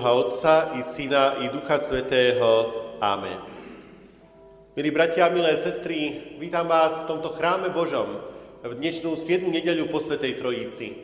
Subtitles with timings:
[0.00, 2.72] Boha Otca i Syna i Ducha Svetého.
[3.04, 3.36] Amen.
[4.72, 8.24] Milí bratia milé sestry, vítam vás v tomto chráme Božom
[8.64, 9.44] v dnešnú 7.
[9.52, 10.96] nedeľu po Svetej Trojici.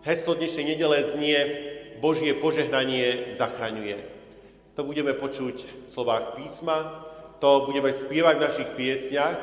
[0.00, 1.36] Heslo dnešnej nedele znie
[2.00, 4.00] Božie požehnanie zachraňuje.
[4.80, 7.04] To budeme počuť v slovách písma,
[7.44, 9.36] to budeme spievať v našich piesniach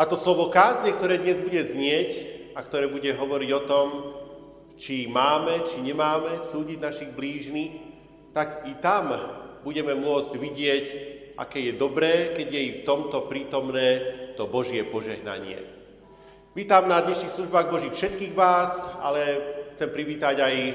[0.00, 2.10] a to slovo kázne, ktoré dnes bude znieť
[2.56, 3.86] a ktoré bude hovoriť o tom,
[4.80, 7.89] či máme, či nemáme súdiť našich blížnych,
[8.40, 9.12] tak i tam
[9.60, 10.84] budeme môcť vidieť,
[11.36, 14.00] aké je dobré, keď je i v tomto prítomné
[14.32, 15.60] to Božie požehnanie.
[16.56, 19.20] Vítam na dnešných službách Božích všetkých vás, ale
[19.76, 20.72] chcem privítať aj e,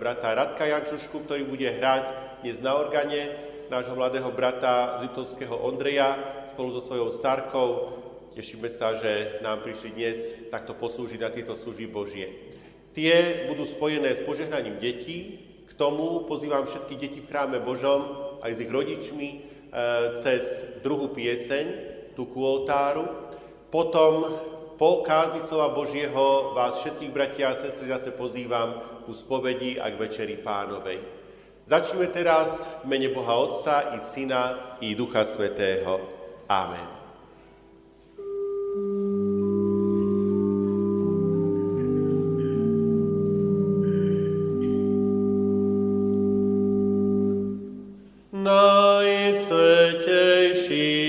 [0.00, 3.28] brata Radka Jančušku, ktorý bude hrať dnes na organe,
[3.68, 6.16] nášho mladého brata z Liptovského Ondreja
[6.48, 7.68] spolu so svojou starkou.
[8.32, 12.56] Tešíme sa, že nám prišli dnes takto poslúžiť na tieto služby Božie.
[12.96, 15.51] Tie budú spojené s požehnaním detí.
[15.82, 18.06] Tomu pozývam všetky deti v chráme Božom,
[18.38, 19.38] aj s ich rodičmi, e,
[20.22, 21.66] cez druhú pieseň,
[22.14, 23.02] tu ku oltáru.
[23.66, 24.30] Potom
[24.78, 29.98] po kázi slova Božieho vás všetkých bratia a sestry zase pozývam ku spovedi a k
[29.98, 31.02] večeri pánovej.
[31.66, 35.98] Začneme teraz v mene Boha Otca i Syna i Ducha Svetého.
[36.46, 37.01] Amen.
[48.52, 51.01] najsvetejší.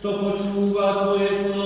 [0.00, 1.59] Kto počúva Tvoje slovo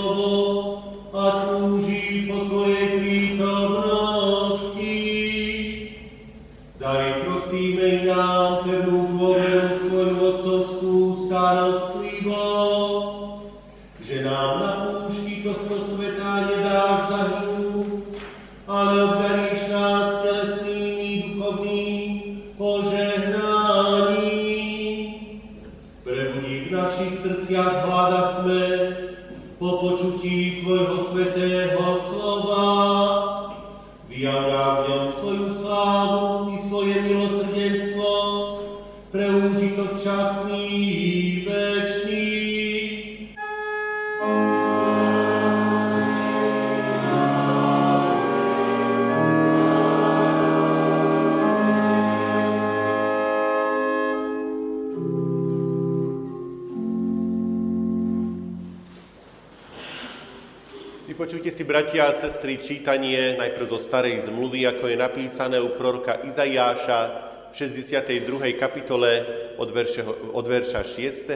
[62.34, 67.00] sestry, čítanie najprv zo starej zmluvy, ako je napísané u proroka Izajáša
[67.46, 68.58] v 62.
[68.58, 69.22] kapitole
[69.54, 70.02] od, verše,
[70.34, 71.30] od verša 6.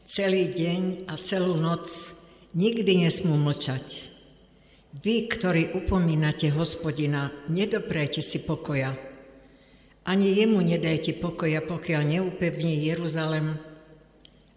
[0.01, 2.09] Celý deň a celú noc
[2.57, 4.12] nikdy nesmú mlčať.
[4.93, 8.93] Vy, ktorí upomínate hospodina, nedoprajte si pokoja.
[10.05, 13.57] Ani jemu nedajte pokoja, pokiaľ neupevní Jeruzalem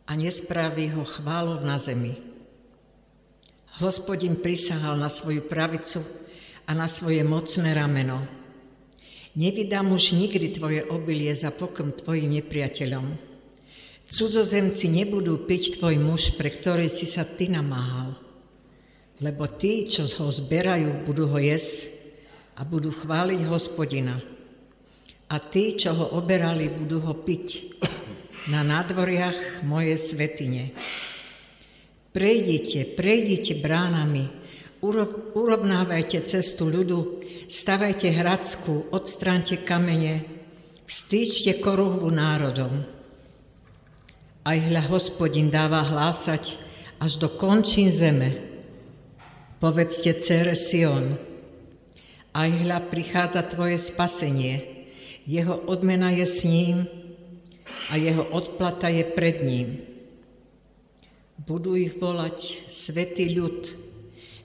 [0.05, 2.21] a nespraví ho chválov na zemi.
[3.81, 6.05] Hospodin prisahal na svoju pravicu
[6.69, 8.29] a na svoje mocné rameno.
[9.41, 13.17] Nevydám už nikdy tvoje obilie za pokom tvojim nepriateľom.
[14.05, 18.26] Cudzozemci nebudú piť tvoj muž, pre ktorý si sa ty namáhal.
[19.17, 21.89] Lebo tí, čo ho zberajú, budú ho jesť
[22.57, 24.21] a budú chváliť hospodina.
[25.33, 27.77] A tí, čo ho oberali, budú ho piť
[28.53, 30.71] na nádvoriach moje svetine.
[32.13, 34.25] Prejdite, prejdite bránami,
[35.37, 40.25] urovnávajte cestu ľudu, stavajte hradsku, odstránte kamene,
[40.87, 42.87] vstýčte koruhvu národom.
[44.47, 46.55] Aj hľa hospodin dáva hlásať
[47.03, 48.56] až do končín zeme.
[49.57, 51.17] Povedzte cere Sion,
[52.37, 54.85] aj hľa prichádza tvoje spasenie,
[55.25, 56.85] jeho odmena je s ním
[57.89, 59.81] a jeho odplata je pred ním.
[61.41, 63.73] Budú ich volať svätý ľud,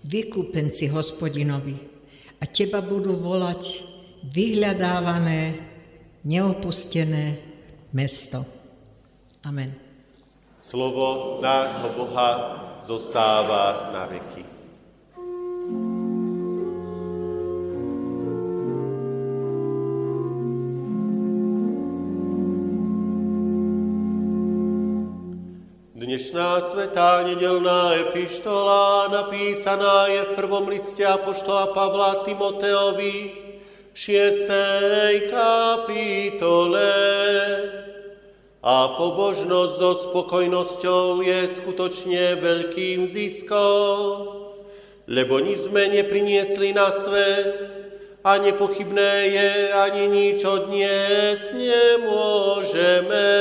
[0.08, 1.75] vykúpenci hospodinovi
[2.39, 3.84] a teba budú volať
[4.32, 5.60] vyhľadávané,
[6.24, 7.41] neopustené
[7.91, 8.48] mesto.
[9.44, 9.75] Amen.
[10.62, 12.30] Slovo nášho Boha
[12.86, 14.50] zostáva na veky.
[26.12, 33.32] Dnešná svetá nedelná epištola napísaná je v prvom liste Apoštola Pavla Timoteovi
[33.63, 36.91] v šiestej kapitole.
[38.60, 44.27] A pobožnosť so spokojnosťou je skutočne veľkým ziskom,
[45.08, 47.56] lebo nič sme nepriniesli na svet
[48.20, 53.32] a nepochybné je ani nič od dnes nemôžeme.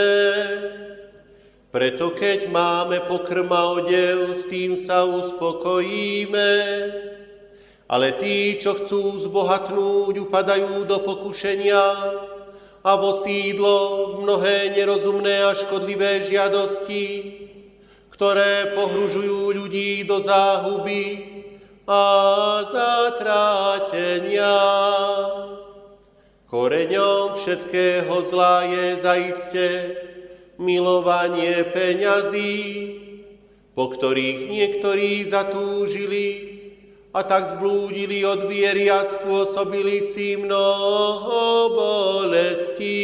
[1.71, 6.51] Preto keď máme pokrm a odev, s tým sa uspokojíme.
[7.87, 11.83] Ale tí, čo chcú zbohatnúť, upadajú do pokušenia
[12.83, 13.79] a vo sídlo
[14.19, 17.07] v mnohé nerozumné a škodlivé žiadosti,
[18.11, 21.39] ktoré pohružujú ľudí do záhuby
[21.87, 22.03] a
[22.67, 24.59] zatrátenia.
[26.51, 29.67] Koreňom všetkého zla je zaiste
[30.61, 32.55] milovanie peňazí,
[33.73, 36.61] po ktorých niektorí zatúžili
[37.17, 43.01] a tak zblúdili od viery a spôsobili si mnoho bolestí.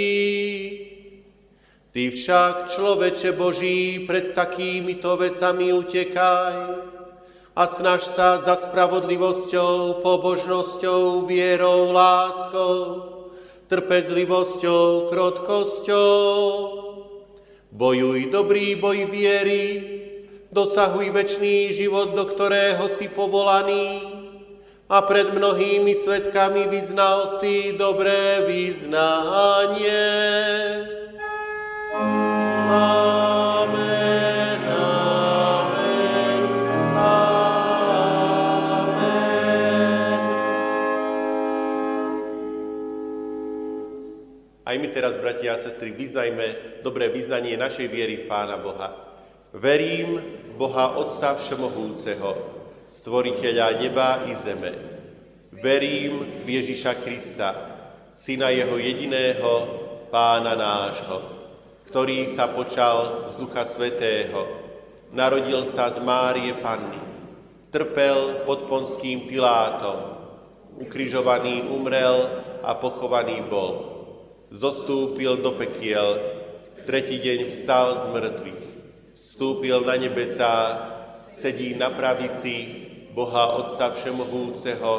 [1.97, 6.57] Ty však, človeče Boží, pred takýmito vecami utekaj
[7.57, 13.01] a snaž sa za spravodlivosťou, pobožnosťou, vierou, láskou,
[13.73, 16.86] trpezlivosťou, krotkosťou.
[17.77, 19.85] Bojuj dobrý boj viery,
[20.49, 24.01] dosahuj večný život, do ktorého si povolaný
[24.89, 30.09] a pred mnohými svetkami vyznal si dobré vyznanie.
[44.67, 48.99] Aj my teraz, bratia a sestry, vyznajme dobré vyznanie našej viery v Pána Boha.
[49.55, 50.19] Verím
[50.59, 52.35] Boha Otca Všemohúceho,
[52.91, 54.75] stvoriteľa neba i zeme.
[55.55, 57.55] Verím v Ježiša Krista,
[58.11, 59.55] Syna Jeho jediného,
[60.11, 61.23] Pána nášho,
[61.87, 64.51] ktorý sa počal z Ducha Svetého,
[65.15, 66.99] narodil sa z Márie Panny,
[67.71, 70.19] trpel pod Ponským Pilátom,
[70.83, 72.27] ukrižovaný umrel
[72.67, 73.96] a pochovaný bol
[74.57, 76.17] zostúpil do pekiel,
[76.89, 78.65] tretí deň vstal z mŕtvych,
[79.29, 80.57] vstúpil na nebesá,
[81.29, 84.95] sedí na pravici Boha Otca Všemohúceho,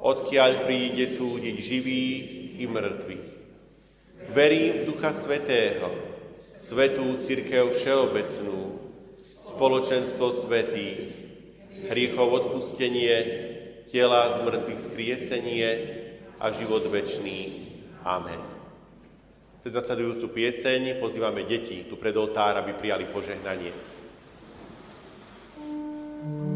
[0.00, 2.24] odkiaľ príde súdiť živých
[2.56, 3.26] i mŕtvych.
[4.32, 5.92] Verím v Ducha Svetého,
[6.40, 8.80] Svetú Církev Všeobecnú,
[9.52, 11.12] spoločenstvo svetých,
[11.92, 13.16] hriechov odpustenie,
[13.92, 15.70] tela z mŕtvych skriesenie
[16.40, 17.68] a život večný.
[18.02, 18.55] Amen.
[19.66, 23.74] Cez nasledujúcu pieseň pozývame deti tu pred oltár, aby prijali požehnanie.
[25.58, 26.55] Pomodlíme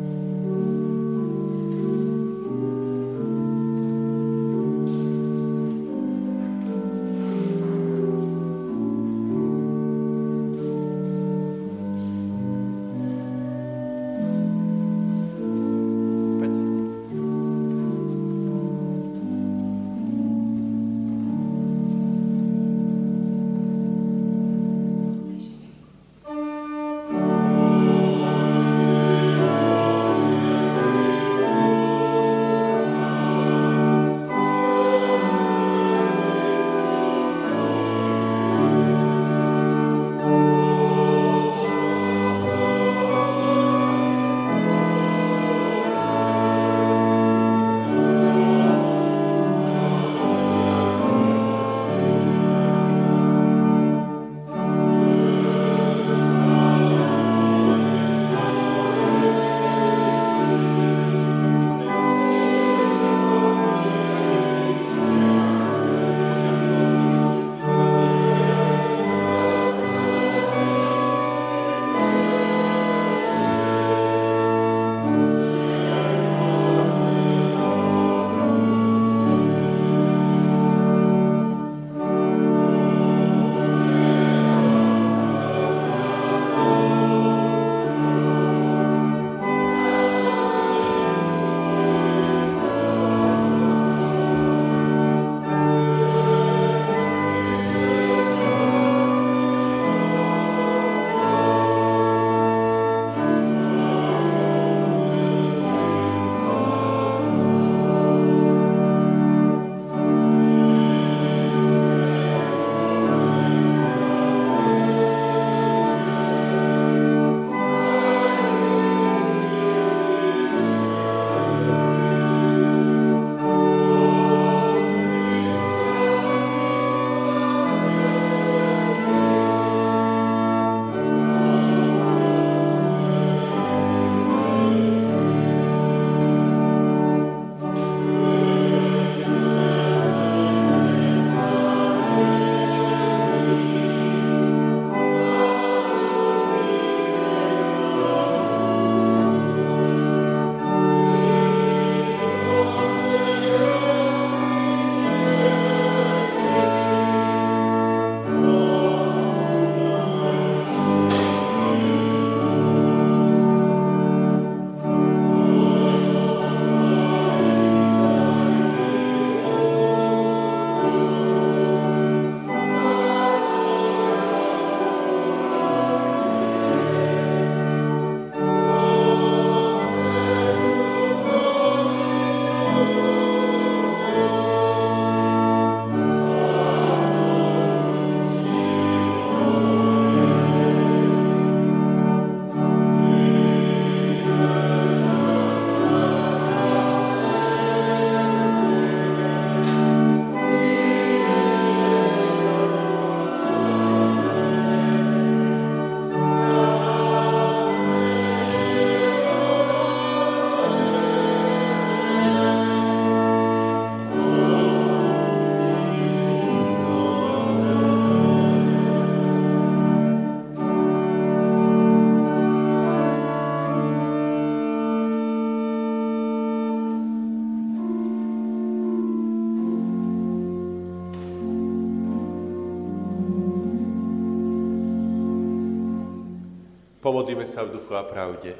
[237.51, 238.55] sa v duchu a pravde.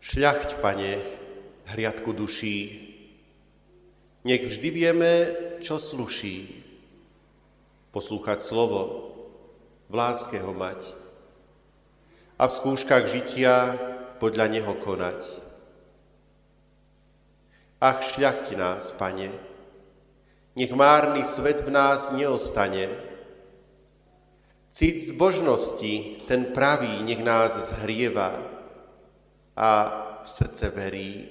[0.00, 1.04] Šľachť, pane,
[1.68, 2.80] hriadku duší,
[4.24, 5.12] nech vždy vieme,
[5.60, 6.64] čo sluší.
[7.92, 9.12] Poslúchať slovo,
[9.86, 11.04] v láske ho mať
[12.38, 13.78] a v skúškach žitia
[14.18, 15.20] podľa neho konať.
[17.78, 19.28] Ach, šľachti nás, pane,
[20.56, 22.88] nech márny svet v nás neostane.
[24.74, 28.34] Cít zbožnosti, ten pravý, nech nás zhrieva
[29.54, 29.70] a
[30.26, 31.30] v srdce verí,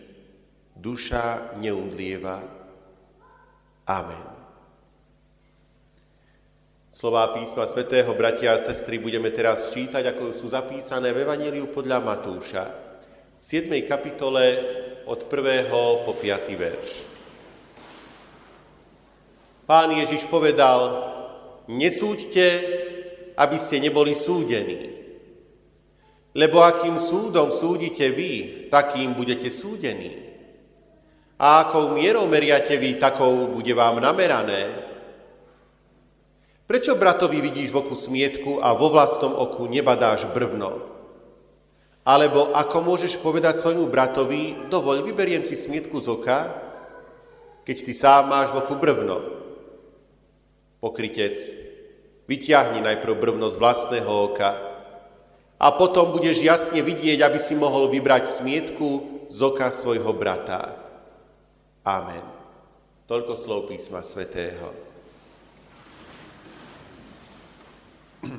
[0.79, 2.39] duša neumdlieva.
[3.83, 4.27] Amen.
[6.87, 11.99] Slová písma svätého, bratia a sestry, budeme teraz čítať, ako sú zapísané v Evaníliu podľa
[11.99, 12.63] Matúša,
[13.35, 13.67] v 7.
[13.83, 14.43] kapitole
[15.03, 15.67] od 1.
[16.07, 16.47] po 5.
[16.55, 16.91] verš.
[19.67, 21.11] Pán Ježiš povedal,
[21.67, 22.79] nesúďte,
[23.37, 24.93] aby ste neboli súdení.
[26.33, 30.17] Lebo akým súdom súdite vy, takým budete súdení.
[31.37, 34.65] A akou mierou meriate vy, takou bude vám namerané.
[36.65, 40.89] Prečo bratovi vidíš v oku smietku a vo vlastnom oku nebadáš brvno?
[42.01, 46.39] Alebo ako môžeš povedať svojmu bratovi, dovoľ, vyberiem ti smietku z oka,
[47.63, 49.21] keď ty sám máš v oku brvno.
[50.83, 51.37] Pokrytec,
[52.27, 54.73] vyťahni najprv brvno z vlastného oka
[55.63, 60.75] a potom budeš jasne vidieť, aby si mohol vybrať smietku z oka svojho brata.
[61.87, 62.23] Amen.
[63.07, 64.71] Toľko slov písma svätého.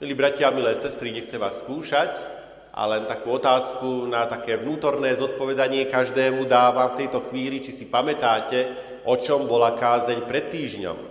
[0.00, 2.40] Milí bratia milé sestry, nechcem vás skúšať,
[2.70, 7.84] a len takú otázku na také vnútorné zodpovedanie každému dávam v tejto chvíli, či si
[7.84, 8.72] pamätáte,
[9.04, 11.09] o čom bola kázeň pred týždňom.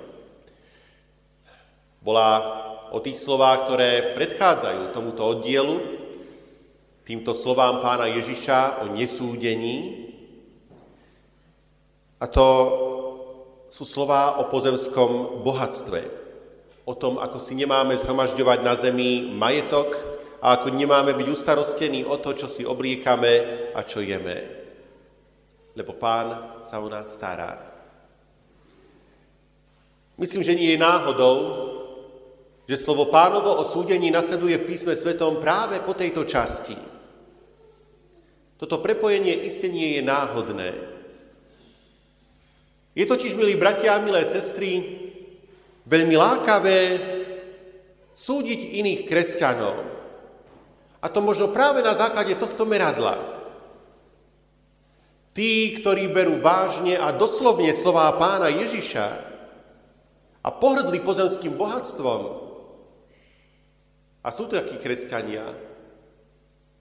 [2.10, 2.41] Bola
[2.89, 5.78] o tých slovách, ktoré predchádzajú tomuto oddielu,
[7.06, 10.10] týmto slovám pána Ježiša o nesúdení,
[12.17, 12.48] a to
[13.69, 16.02] sú slová o pozemskom bohatstve,
[16.89, 19.93] o tom, ako si nemáme zhromažďovať na zemi majetok
[20.41, 24.50] a ako nemáme byť ustarostení o to, čo si obliekame a čo jeme.
[25.78, 27.69] Lebo pán sa o nás stará.
[30.17, 31.38] Myslím, že nie je náhodou,
[32.69, 36.77] že slovo pánovo o súdení nasleduje v písme svetom práve po tejto časti.
[38.62, 40.69] Toto prepojenie iste nie je náhodné.
[42.93, 44.86] Je totiž, milí bratia a milé sestry,
[45.89, 46.79] veľmi lákavé
[48.13, 49.77] súdiť iných kresťanov.
[51.01, 53.17] A to možno práve na základe tohto meradla.
[55.34, 59.08] Tí, ktorí berú vážne a doslovne slová pána Ježiša
[60.45, 62.48] a pohrdli pozemským bohatstvom.
[64.19, 65.47] A sú takí kresťania,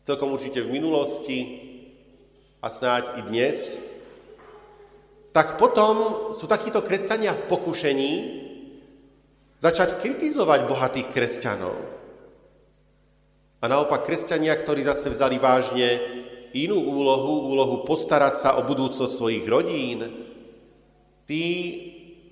[0.03, 1.39] celkom určite v minulosti
[2.59, 3.79] a snáď i dnes,
[5.31, 8.13] tak potom sú takíto kresťania v pokušení
[9.63, 11.79] začať kritizovať bohatých kresťanov.
[13.59, 15.99] A naopak kresťania, ktorí zase vzali vážne
[16.57, 19.99] inú úlohu, úlohu postarať sa o budúcnosť svojich rodín,
[21.29, 21.45] tí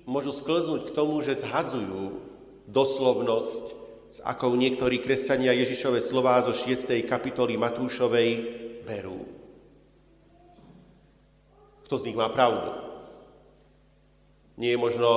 [0.09, 2.17] môžu sklznúť k tomu, že zhadzujú
[2.65, 3.76] doslovnosť,
[4.07, 6.95] s akou niektorí kresťania Ježišove slová zo 6.
[7.03, 8.29] kapitoly Matúšovej
[8.87, 9.27] berú.
[11.83, 12.71] Kto z nich má pravdu?
[14.55, 15.09] Nie je možno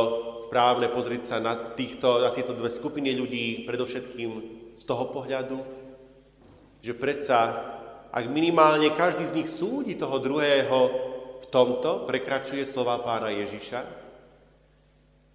[0.42, 4.30] správne pozrieť sa na, týchto, na tieto dve skupiny ľudí, predovšetkým
[4.74, 5.58] z toho pohľadu,
[6.82, 7.38] že predsa,
[8.10, 10.78] ak minimálne každý z nich súdi toho druhého
[11.40, 13.80] v tomto, prekračuje slova pána Ježiša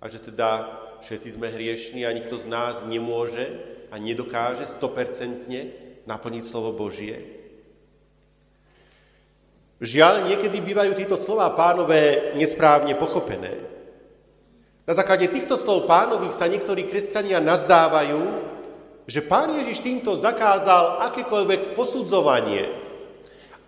[0.04, 3.46] a že teda všetci sme hriešni a nikto z nás nemôže
[3.94, 5.70] a nedokáže stopercentne
[6.10, 7.22] naplniť slovo Božie.
[9.78, 13.54] Žiaľ, niekedy bývajú tieto slova pánové nesprávne pochopené.
[14.90, 18.22] Na základe týchto slov pánových sa niektorí kresťania nazdávajú,
[19.06, 22.66] že pán Ježiš týmto zakázal akékoľvek posudzovanie,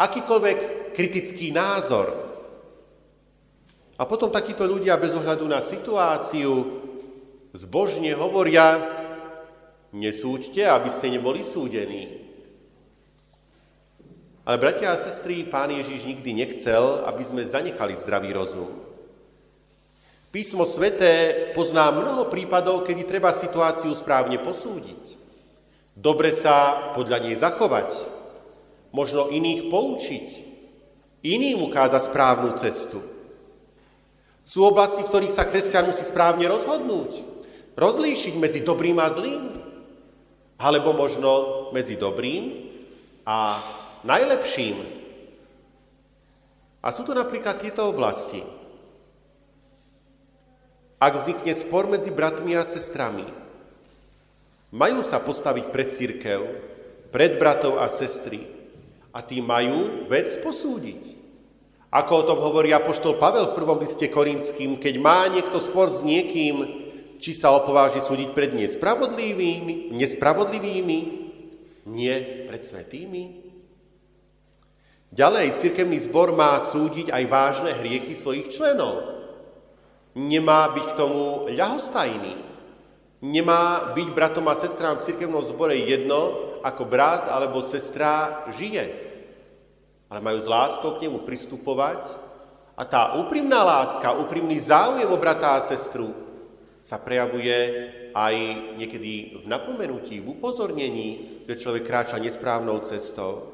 [0.02, 2.10] akýkoľvek kritický názor.
[3.98, 6.87] A potom takíto ľudia bez ohľadu na situáciu
[7.58, 8.78] zbožne hovoria,
[9.90, 12.22] nesúďte, aby ste neboli súdení.
[14.46, 18.70] Ale bratia a sestry, pán Ježiš nikdy nechcel, aby sme zanechali zdravý rozum.
[20.32, 25.18] Písmo sveté pozná mnoho prípadov, kedy treba situáciu správne posúdiť.
[25.98, 27.90] Dobre sa podľa nej zachovať,
[28.94, 30.28] možno iných poučiť,
[31.26, 33.02] iným ukázať správnu cestu.
[34.46, 37.37] Sú oblasti, v ktorých sa kresťan musí správne rozhodnúť.
[37.78, 39.44] Rozlíšiť medzi dobrým a zlým?
[40.58, 42.66] Alebo možno medzi dobrým
[43.24, 43.62] a
[44.02, 44.82] najlepším?
[46.82, 48.42] A sú to napríklad tieto oblasti.
[50.98, 53.30] Ak vznikne spor medzi bratmi a sestrami,
[54.74, 56.42] majú sa postaviť pred církev,
[57.14, 58.50] pred bratov a sestry
[59.14, 61.14] a tí majú vec posúdiť.
[61.94, 66.02] Ako o tom hovorí apoštol Pavel v prvom liste Korinským, keď má niekto spor s
[66.02, 66.87] niekým,
[67.18, 71.00] či sa opováži súdiť pred nespravodlivými, nespravodlivými,
[71.90, 73.24] nie pred svetými.
[75.12, 79.18] Ďalej, cirkevný zbor má súdiť aj vážne hriechy svojich členov.
[80.14, 82.36] Nemá byť k tomu ľahostajný.
[83.24, 89.08] Nemá byť bratom a sestrám v cirkevnom zbore jedno, ako brat alebo sestra žije
[90.08, 92.00] ale majú s láskou k nemu pristupovať
[92.78, 96.27] a tá úprimná láska, úprimný záujem o brata a sestru
[96.88, 97.52] sa prejavuje
[98.16, 98.36] aj
[98.80, 103.52] niekedy v napomenutí, v upozornení, že človek kráča nesprávnou cestou.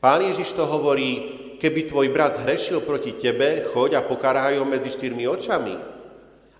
[0.00, 1.12] Pán Ježiš to hovorí,
[1.60, 5.76] keby tvoj brat zhrešil proti tebe, choď a pokaraj ho medzi štyrmi očami.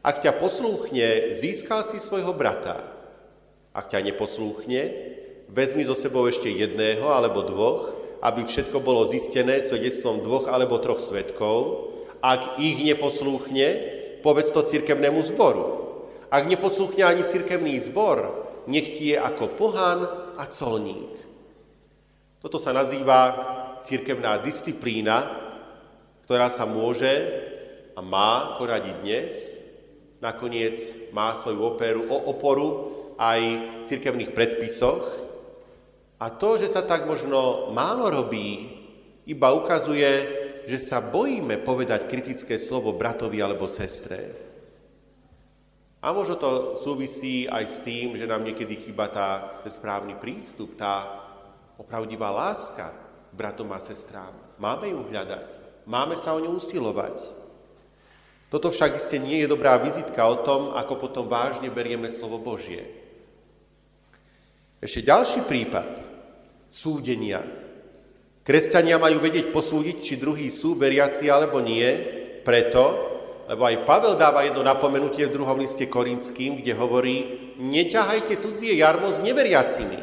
[0.04, 2.84] Ak ťa poslúchne, získal si svojho brata.
[3.72, 4.92] Ak ťa neposlúchne,
[5.48, 10.96] vezmi zo sebou ešte jedného alebo dvoch aby všetko bolo zistené svedectvom dvoch alebo troch
[10.96, 11.92] svetkov.
[12.24, 13.68] Ak ich neposlúchne,
[14.24, 15.83] povedz to cirkevnému zboru.
[16.34, 18.26] Ak neposlúchne ani cirkevný zbor,
[18.66, 20.02] nech ti je ako pohan
[20.34, 21.14] a colník.
[22.42, 23.20] Toto sa nazýva
[23.78, 25.22] cirkevná disciplína,
[26.26, 27.14] ktorá sa môže
[27.94, 29.62] a má konať dnes.
[30.18, 30.74] Nakoniec
[31.14, 32.68] má svoju operu, oporu
[33.14, 33.40] aj
[33.78, 35.22] v cirkevných predpisoch,
[36.18, 38.70] a to, že sa tak možno málo robí,
[39.28, 40.10] iba ukazuje,
[40.64, 44.32] že sa bojíme povedať kritické slovo bratovi alebo sestre.
[46.04, 50.76] A možno to súvisí aj s tým, že nám niekedy chýba tá, ten správny prístup,
[50.76, 51.24] tá
[51.80, 52.92] opravdivá láska
[53.32, 54.36] bratom a sestrám.
[54.60, 57.24] Máme ju hľadať, máme sa o ňu usilovať.
[58.52, 62.84] Toto však iste nie je dobrá vizitka o tom, ako potom vážne berieme slovo Božie.
[64.84, 66.04] Ešte ďalší prípad
[66.68, 67.40] súdenia.
[68.44, 71.88] Kresťania majú vedieť posúdiť, či druhí sú veriaci alebo nie,
[72.44, 73.13] preto,
[73.44, 77.16] lebo aj Pavel dáva jedno napomenutie v druhom liste Korinským, kde hovorí,
[77.60, 80.00] neťahajte cudzie jarmo s neveriacimi.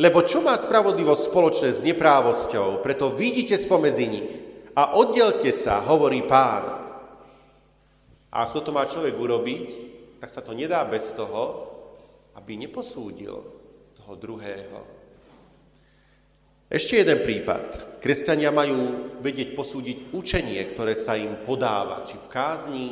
[0.00, 4.28] Lebo čo má spravodlivosť spoločné s neprávosťou, preto vidíte spomedzi nich
[4.74, 6.64] a oddelte sa, hovorí pán.
[8.30, 9.66] A ak toto má človek urobiť,
[10.22, 11.70] tak sa to nedá bez toho,
[12.38, 13.36] aby neposúdil
[13.98, 14.99] toho druhého.
[16.70, 17.98] Ešte jeden prípad.
[17.98, 22.86] Kresťania majú vedieť posúdiť učenie, ktoré sa im podáva, či v kázni,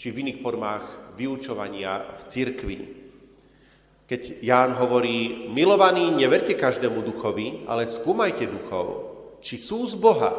[0.00, 2.78] či v iných formách vyučovania v cirkvi.
[4.08, 8.86] Keď Ján hovorí, milovaní, neverte každému duchovi, ale skúmajte duchov,
[9.44, 10.32] či sú z Boha,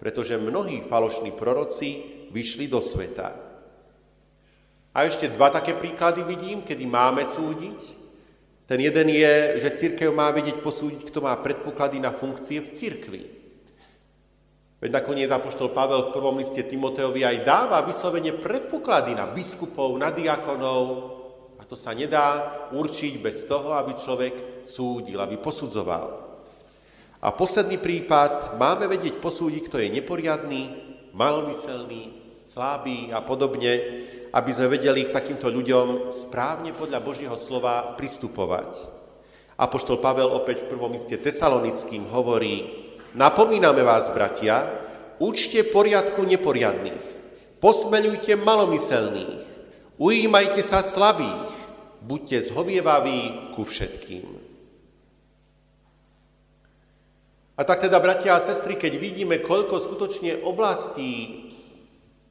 [0.00, 2.00] pretože mnohí falošní proroci
[2.32, 3.28] vyšli do sveta.
[4.96, 8.07] A ešte dva také príklady vidím, kedy máme súdiť.
[8.68, 13.22] Ten jeden je, že církev má vedieť posúdiť, kto má predpoklady na funkcie v církvi.
[14.78, 20.12] Veď nakoniec Apoštol Pavel v prvom liste Timoteovi aj dáva vyslovene predpoklady na biskupov, na
[20.12, 21.16] diakonov
[21.58, 26.28] a to sa nedá určiť bez toho, aby človek súdil, aby posudzoval.
[27.18, 30.62] A posledný prípad, máme vedieť posúdiť, kto je neporiadný,
[31.16, 38.98] malomyselný, slabý a podobne, aby sme vedeli k takýmto ľuďom správne podľa Božieho slova pristupovať.
[39.58, 42.68] Apoštol Pavel opäť v prvom liste tesalonickým hovorí,
[43.18, 44.68] napomíname vás, bratia,
[45.18, 47.04] učte poriadku neporiadných,
[47.58, 49.42] posmeľujte malomyselných,
[49.98, 51.50] ujímajte sa slabých,
[52.06, 54.48] buďte zhovievaví ku všetkým.
[57.58, 61.50] A tak teda, bratia a sestry, keď vidíme, koľko skutočne oblastí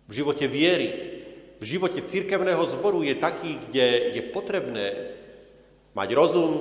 [0.07, 1.16] v živote viery,
[1.57, 5.17] v živote církevného zboru je taký, kde je potrebné
[5.97, 6.53] mať rozum,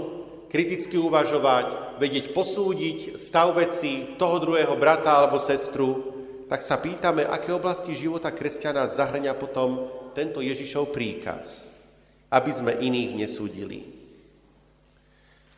[0.48, 6.16] kriticky uvažovať, vedieť posúdiť stav veci toho druhého brata alebo sestru,
[6.48, 11.68] tak sa pýtame, aké oblasti života kresťana zahrňa potom tento Ježišov príkaz,
[12.32, 13.84] aby sme iných nesúdili.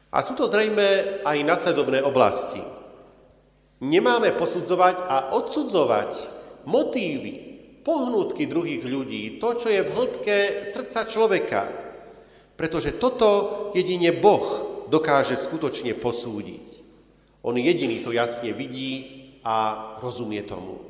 [0.09, 2.65] A sú to zrejme aj nasledovné oblasti.
[3.85, 6.11] Nemáme posudzovať a odsudzovať
[6.65, 7.48] motívy,
[7.89, 10.37] pohnútky druhých ľudí, to, čo je v hĺbke
[10.69, 11.65] srdca človeka.
[12.53, 16.85] Pretože toto jedine Boh dokáže skutočne posúdiť.
[17.49, 19.57] On jediný to jasne vidí a
[20.05, 20.85] rozumie tomu.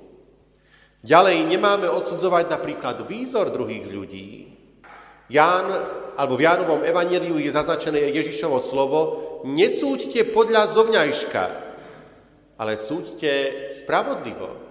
[1.06, 4.50] Ďalej nemáme odsudzovať napríklad výzor druhých ľudí.
[5.30, 5.70] Ján,
[6.18, 9.00] alebo v Jánovom evaníliu je zaznačené Ježišovo slovo
[9.46, 11.44] nesúďte podľa zovňajška,
[12.58, 14.67] ale súďte spravodlivo.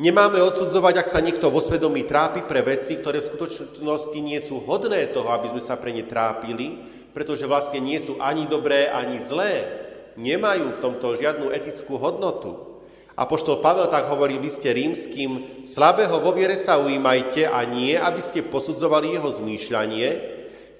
[0.00, 4.64] Nemáme odsudzovať, ak sa niekto vo svedomí trápi pre veci, ktoré v skutočnosti nie sú
[4.64, 6.80] hodné toho, aby sme sa pre ne trápili,
[7.12, 9.68] pretože vlastne nie sú ani dobré, ani zlé.
[10.16, 12.80] Nemajú v tomto žiadnu etickú hodnotu.
[13.12, 18.24] Apoštol Pavel tak hovorí v liste rímským, slabého vo viere sa ujímajte a nie, aby
[18.24, 20.08] ste posudzovali jeho zmýšľanie,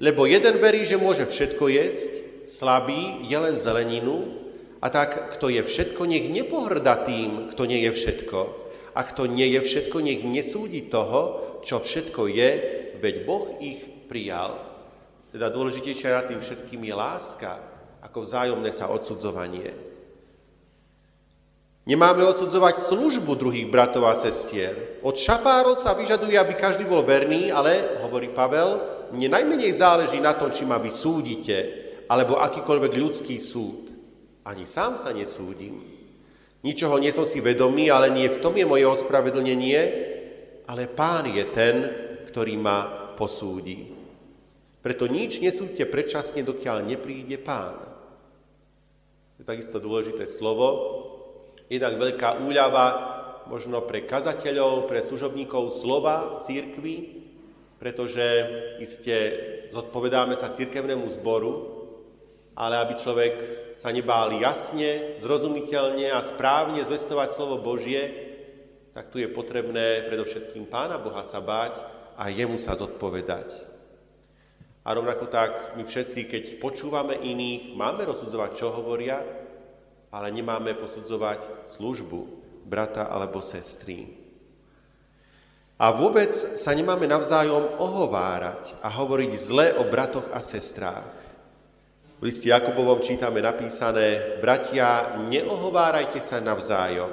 [0.01, 2.13] lebo jeden verí, že môže všetko jesť,
[2.49, 4.33] slabý je len zeleninu,
[4.81, 8.70] a tak, kto je všetko, nech nepohrda tým, kto nie je všetko.
[8.95, 12.51] A kto nie je všetko, nech nesúdi toho, čo všetko je,
[12.99, 14.59] veď Boh ich prijal.
[15.31, 17.53] Teda dôležitejšia nad tým všetkým je láska,
[18.03, 19.71] ako vzájomné sa odsudzovanie.
[21.87, 25.01] Nemáme odsudzovať službu druhých bratov a sestier.
[25.03, 28.79] Od šafárov sa vyžaduje, aby každý bol verný, ale, hovorí Pavel,
[29.11, 31.57] mne najmenej záleží na tom, či ma vy súdite,
[32.07, 33.91] alebo akýkoľvek ľudský súd.
[34.47, 35.90] Ani sám sa nesúdim.
[36.61, 39.81] Ničoho nie som si vedomý, ale nie v tom je moje ospravedlnenie,
[40.69, 41.77] ale Pán je ten,
[42.29, 43.89] ktorý ma posúdi.
[44.81, 47.81] Preto nič nesúďte predčasne, dokiaľ nepríde Pán.
[49.41, 50.69] Je takisto dôležité slovo.
[51.73, 52.87] Jednak veľká úľava
[53.49, 56.97] možno pre kazateľov, pre služobníkov slova v církvi,
[57.81, 58.25] pretože
[58.85, 59.17] iste
[59.73, 61.53] zodpovedáme sa církevnému zboru,
[62.53, 63.35] ale aby človek
[63.81, 68.13] sa nebál jasne, zrozumiteľne a správne zvestovať slovo Božie,
[68.93, 71.81] tak tu je potrebné predovšetkým Pána Boha sa báť
[72.21, 73.65] a jemu sa zodpovedať.
[74.85, 79.25] A rovnako tak my všetci, keď počúvame iných, máme rozsudzovať, čo hovoria,
[80.13, 82.21] ale nemáme posudzovať službu
[82.69, 84.13] brata alebo sestry.
[85.81, 91.20] A vôbec sa nemáme navzájom ohovárať a hovoriť zle o bratoch a sestrách.
[92.21, 97.09] V liste Jakubovom čítame napísané, bratia, neohovárajte sa navzájom.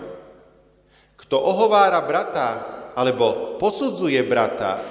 [1.16, 2.48] Kto ohovára brata
[2.92, 4.84] alebo posudzuje brata,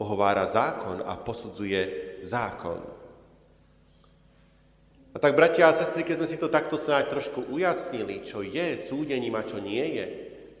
[0.00, 2.80] ohovára zákon a posudzuje zákon.
[5.12, 8.80] A tak, bratia a sestry, keď sme si to takto snáď trošku ujasnili, čo je
[8.80, 10.06] súdením a čo nie je,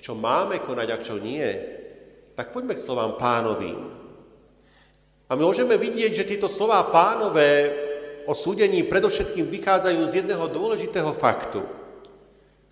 [0.04, 1.48] čo máme konať a čo nie,
[2.36, 3.80] tak poďme k slovám pánovým.
[5.26, 7.85] A môžeme vidieť, že tieto slová pánové
[8.26, 11.62] o súdení predovšetkým vychádzajú z jedného dôležitého faktu,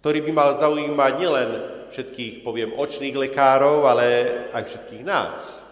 [0.03, 1.51] ktorý by mal zaujímať nielen
[1.89, 5.65] všetkých, poviem, očných lekárov, ale aj všetkých nás,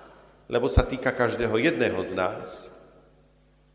[0.46, 2.70] lebo sa týka každého jedného z nás.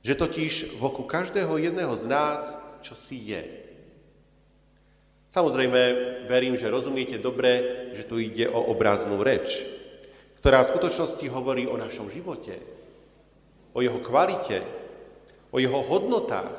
[0.02, 3.43] Že totiž v oku každého jedného z nás čo si je.
[5.28, 5.82] Samozrejme,
[6.32, 9.60] verím, že rozumiete dobre, že tu ide o obraznú reč,
[10.39, 12.55] ktorá v skutočnosti hovorí o našom živote,
[13.76, 14.64] o jeho kvalite,
[15.58, 16.53] o jeho hodnotách,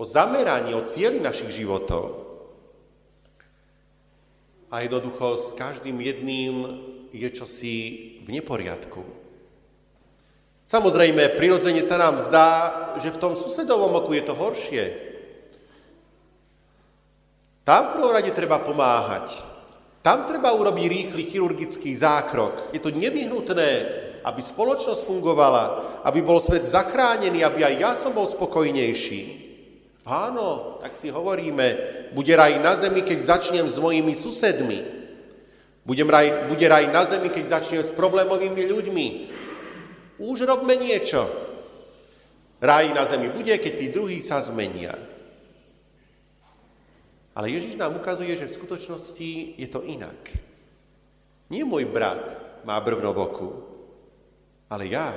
[0.00, 2.24] o zameraní, o cieli našich životov.
[4.72, 6.54] A jednoducho s každým jedným
[7.12, 7.76] je čosi
[8.24, 9.04] v neporiadku.
[10.64, 12.50] Samozrejme, prirodzene sa nám zdá,
[13.02, 14.84] že v tom susedovom oku je to horšie.
[17.66, 19.36] Tam v prvom rade treba pomáhať.
[20.00, 22.72] Tam treba urobiť rýchly chirurgický zákrok.
[22.72, 23.70] Je to nevyhnutné,
[24.24, 25.64] aby spoločnosť fungovala,
[26.04, 29.50] aby bol svet zachránený, aby aj ja som bol spokojnejší.
[30.08, 31.66] Áno, tak si hovoríme,
[32.16, 34.80] bude raj na zemi, keď začnem s mojimi susedmi.
[35.86, 39.06] Budem raj, bude raj na zemi, keď začnem s problémovými ľuďmi.
[40.20, 41.24] Už robme niečo.
[42.60, 44.92] Raj na zemi bude, keď tí druhí sa zmenia.
[47.32, 50.18] Ale Ježiš nám ukazuje, že v skutočnosti je to inak.
[51.48, 52.36] Nie môj brat
[52.68, 53.48] má brvno v oku,
[54.70, 55.10] ale ja.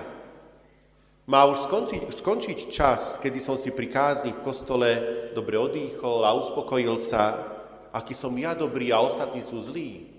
[1.24, 4.90] Má už skončiť, skončiť čas, kedy som si pri kázni v kostole
[5.32, 7.40] dobre odýchol a uspokojil sa,
[7.96, 10.10] aký som ja dobrý a ostatní sú zlí.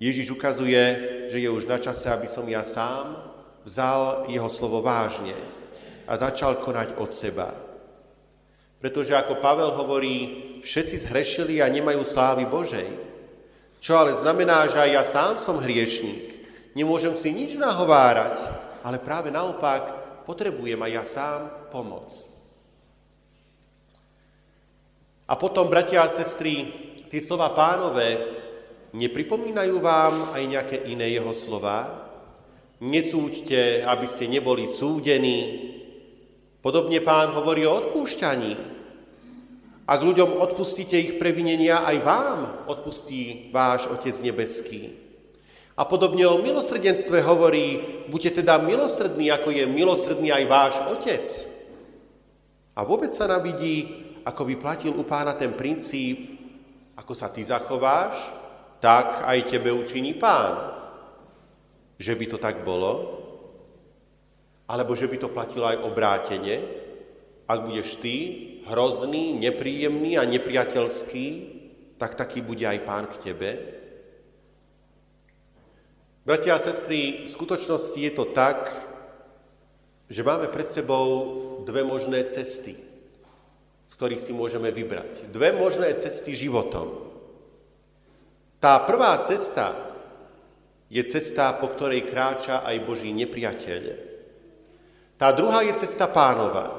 [0.00, 0.80] Ježiš ukazuje,
[1.28, 3.20] že je už na čase, aby som ja sám
[3.68, 5.36] vzal jeho slovo vážne
[6.08, 7.52] a začal konať od seba.
[8.80, 10.16] Pretože ako Pavel hovorí,
[10.64, 12.88] všetci zhrešili a nemajú slávy Božej.
[13.80, 16.33] Čo ale znamená, že aj ja sám som hriešník
[16.74, 18.38] nemôžem si nič nahovárať,
[18.84, 22.10] ale práve naopak potrebujem aj ja sám pomoc.
[25.24, 26.68] A potom, bratia a sestry,
[27.08, 28.20] tie slova pánové
[28.92, 32.04] nepripomínajú vám aj nejaké iné jeho slova?
[32.84, 35.72] Nesúďte, aby ste neboli súdení.
[36.60, 38.76] Podobne pán hovorí o odpúšťaní.
[39.84, 45.03] Ak ľuďom odpustíte ich previnenia, aj vám odpustí váš Otec nebeský.
[45.74, 51.26] A podobne o milosrdenstve hovorí, buďte teda milosrdní, ako je milosrdný aj váš otec.
[52.78, 56.38] A vôbec sa nám vidí, ako by platil u pána ten princíp,
[56.94, 58.14] ako sa ty zachováš,
[58.78, 60.78] tak aj tebe učiní pán.
[61.98, 63.22] Že by to tak bolo?
[64.70, 66.56] Alebo že by to platilo aj obrátene?
[67.50, 68.14] Ak budeš ty
[68.70, 71.26] hrozný, nepríjemný a nepriateľský,
[71.98, 73.50] tak taký bude aj pán k tebe?
[76.24, 78.72] Bratia a sestry, v skutočnosti je to tak,
[80.08, 81.04] že máme pred sebou
[81.68, 82.80] dve možné cesty,
[83.84, 85.28] z ktorých si môžeme vybrať.
[85.28, 87.12] Dve možné cesty životom.
[88.56, 89.76] Tá prvá cesta
[90.88, 93.84] je cesta, po ktorej kráča aj Boží nepriateľ.
[95.20, 96.72] Tá druhá je cesta pánova.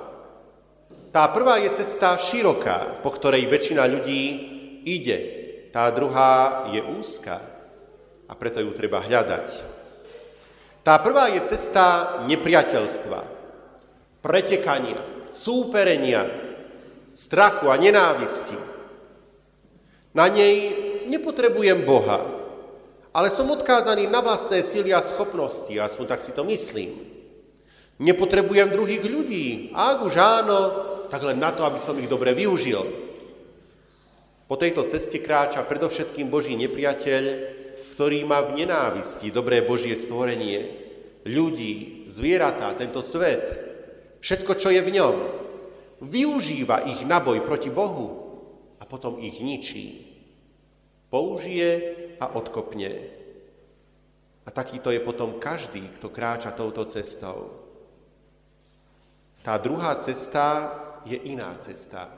[1.14, 4.24] Tá prvá je cesta široká, po ktorej väčšina ľudí
[4.89, 5.18] ide.
[5.70, 7.55] Tá druhá je úzka
[8.26, 9.48] a preto ju treba hľadať.
[10.86, 13.20] Tá prvá je cesta nepriateľstva,
[14.22, 15.02] pretekania,
[15.34, 16.30] súperenia,
[17.10, 18.58] strachu a nenávisti.
[20.14, 20.74] Na nej
[21.10, 22.22] nepotrebujem Boha,
[23.16, 26.94] ale som odkázaný na vlastné síly a schopnosti, aspoň tak si to myslím.
[27.98, 30.60] Nepotrebujem druhých ľudí, a ak už áno,
[31.08, 32.84] tak len na to, aby som ich dobre využil.
[34.46, 37.24] Po tejto ceste kráča predovšetkým Boží nepriateľ,
[37.96, 40.68] ktorý má v nenávisti dobré Božie stvorenie,
[41.24, 43.48] ľudí, zvieratá, tento svet,
[44.20, 45.16] všetko, čo je v ňom,
[46.04, 48.36] využíva ich na boj proti Bohu
[48.78, 50.12] a potom ich ničí.
[51.08, 51.72] Použije
[52.20, 52.91] a odkopne.
[54.43, 57.64] A takýto je potom každý, kto kráča touto cestou.
[59.39, 60.76] Tá druhá cesta
[61.08, 62.12] je iná cesta.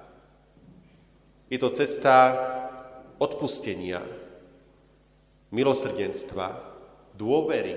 [1.54, 2.34] Je to cesta
[3.22, 4.02] odpustenia,
[5.52, 6.60] milosrdenstva,
[7.16, 7.76] dôvery,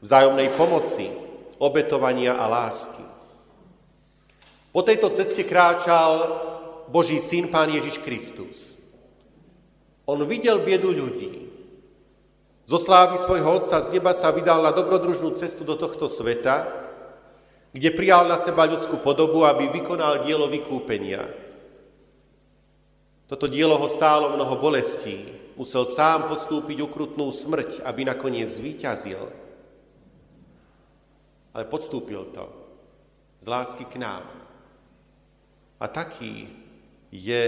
[0.00, 1.10] vzájomnej pomoci,
[1.58, 3.04] obetovania a lásky.
[4.70, 6.38] Po tejto ceste kráčal
[6.88, 8.78] Boží syn Pán Ježiš Kristus.
[10.08, 11.50] On videl biedu ľudí.
[12.68, 16.68] Zo slávy svojho otca z neba sa vydal na dobrodružnú cestu do tohto sveta,
[17.72, 21.24] kde prijal na seba ľudskú podobu, aby vykonal dielo vykúpenia.
[23.28, 25.28] Toto dielo ho stálo mnoho bolestí,
[25.58, 29.18] musel sám podstúpiť ukrutnú smrť, aby nakoniec zvíťazil.
[31.50, 32.46] Ale podstúpil to
[33.42, 34.22] z lásky k nám.
[35.82, 36.46] A taký
[37.10, 37.44] je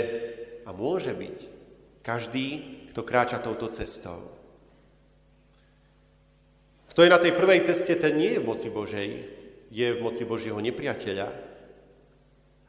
[0.67, 1.39] a môže byť
[2.03, 2.47] každý,
[2.91, 4.27] kto kráča touto cestou.
[6.91, 9.11] Kto je na tej prvej ceste, ten nie je v moci Božej,
[9.71, 11.31] je v moci Božieho nepriateľa.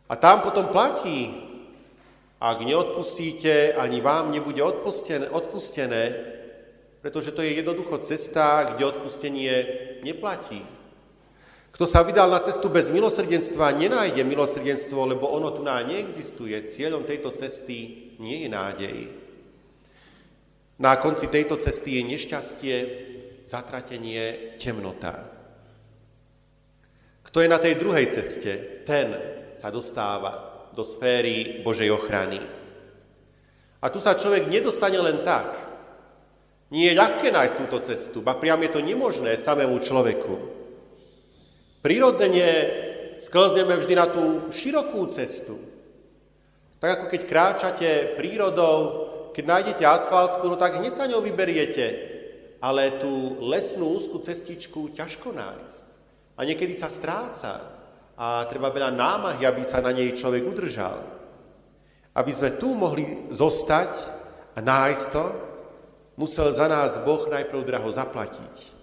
[0.05, 1.33] A tam potom platí
[2.41, 6.03] ak neodpustíte, ani vám nebude odpustené, odpustené,
[7.01, 9.53] pretože to je jednoducho cesta, kde odpustenie
[10.01, 10.65] neplatí.
[11.71, 16.57] Kto sa vydal na cestu bez milosrdenstva, nenájde milosrdenstvo, lebo ono tu náj neexistuje.
[16.65, 18.97] Cieľom tejto cesty nie je nádej.
[20.81, 22.75] Na konci tejto cesty je nešťastie,
[23.45, 25.29] zatratenie, temnota.
[27.21, 29.13] Kto je na tej druhej ceste, ten
[29.53, 32.39] sa dostáva do sféry Božej ochrany.
[33.81, 35.57] A tu sa človek nedostane len tak.
[36.71, 40.33] Nie je ľahké nájsť túto cestu, ba priam je to nemožné samému človeku.
[41.81, 42.47] Prirodzene
[43.17, 45.59] sklzneme vždy na tú širokú cestu.
[46.79, 48.77] Tak ako keď kráčate prírodou,
[49.35, 51.87] keď nájdete asfaltku, no tak hneď sa ňou vyberiete,
[52.61, 55.85] ale tú lesnú úzku cestičku ťažko nájsť.
[56.37, 57.80] A niekedy sa stráca
[58.21, 60.93] a treba veľa námahy, aby sa na nej človek udržal.
[62.13, 63.91] Aby sme tu mohli zostať
[64.53, 65.25] a nájsť to,
[66.21, 68.77] musel za nás Boh najprv draho zaplatiť.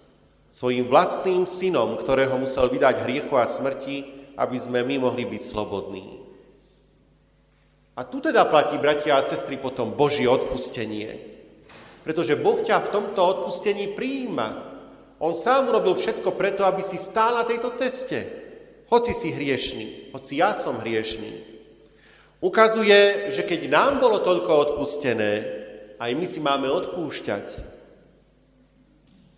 [0.50, 6.18] Svojim vlastným synom, ktorého musel vydať hriechu a smrti, aby sme my mohli byť slobodní.
[7.94, 11.14] A tu teda platí, bratia a sestry, potom Božie odpustenie.
[12.02, 14.48] Pretože Boh ťa v tomto odpustení prijíma.
[15.22, 18.47] On sám urobil všetko preto, aby si stál na tejto ceste
[18.88, 21.44] hoci si hriešný, hoci ja som hriešný.
[22.40, 25.32] Ukazuje, že keď nám bolo toľko odpustené,
[25.98, 27.46] aj my si máme odpúšťať.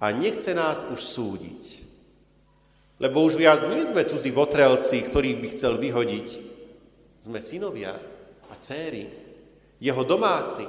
[0.01, 1.63] A nechce nás už súdiť.
[3.01, 6.29] Lebo už viac nie sme cudzí votrelci, ktorých by chcel vyhodiť.
[7.21, 7.97] Sme synovia
[8.49, 9.09] a céry,
[9.81, 10.69] jeho domáci.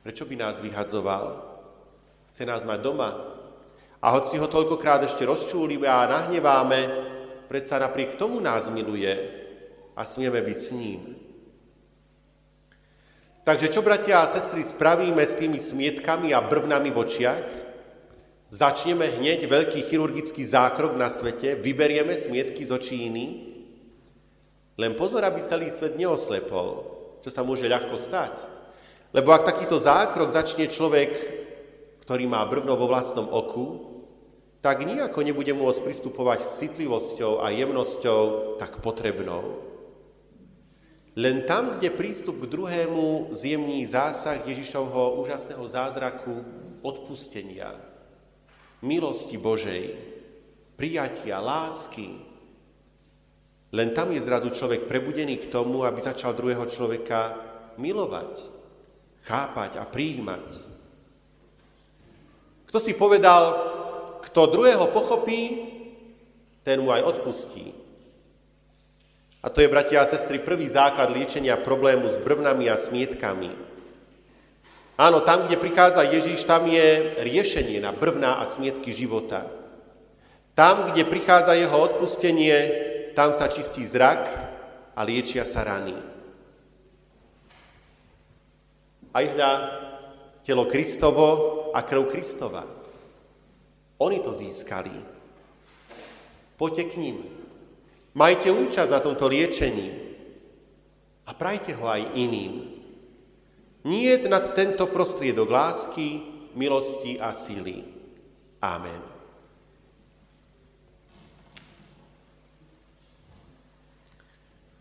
[0.00, 1.24] Prečo by nás vyhadzoval?
[2.32, 3.12] Chce nás mať doma.
[4.00, 6.80] A hoci ho toľkokrát ešte rozčúlime a nahneváme,
[7.48, 9.10] predsa napriek tomu nás miluje
[9.96, 11.00] a smieme byť s ním.
[13.48, 17.46] Takže čo, bratia a sestry, spravíme s tými smietkami a brvnami v očiach?
[18.52, 23.36] Začneme hneď veľký chirurgický zákrok na svete, vyberieme smietky z očí iných?
[24.76, 26.84] Len pozor, aby celý svet neoslepol,
[27.24, 28.36] čo sa môže ľahko stať.
[29.16, 31.10] Lebo ak takýto zákrok začne človek,
[32.04, 33.97] ktorý má brvno vo vlastnom oku,
[34.68, 39.64] tak nijako nebude môcť pristupovať s citlivosťou a jemnosťou tak potrebnou.
[41.16, 46.44] Len tam, kde prístup k druhému zjemní zásah Ježišovho úžasného zázraku
[46.84, 47.80] odpustenia,
[48.84, 49.96] milosti Božej,
[50.76, 52.20] prijatia, lásky,
[53.72, 57.40] len tam je zrazu človek prebudený k tomu, aby začal druhého človeka
[57.80, 58.36] milovať,
[59.24, 60.76] chápať a prijímať.
[62.68, 63.77] Kto si povedal,
[64.28, 65.72] kto druhého pochopí,
[66.60, 67.72] ten mu aj odpustí.
[69.40, 73.54] A to je, bratia a sestry, prvý základ liečenia problému s brvnami a smietkami.
[74.98, 79.46] Áno, tam, kde prichádza Ježíš, tam je riešenie na brvná a smietky života.
[80.58, 82.56] Tam, kde prichádza jeho odpustenie,
[83.14, 84.26] tam sa čistí zrak
[84.98, 85.94] a liečia sa rany.
[89.14, 89.52] Aj hľa
[90.42, 91.28] telo Kristovo
[91.70, 92.66] a krv Kristova.
[93.98, 94.94] Oni to získali.
[96.58, 97.16] Poďte k ním.
[98.14, 99.94] Majte účasť na tomto liečení
[101.26, 102.78] a prajte ho aj iným.
[103.86, 106.22] Nie nad tento prostriedok lásky,
[106.58, 107.86] milosti a síly.
[108.58, 109.18] Amen.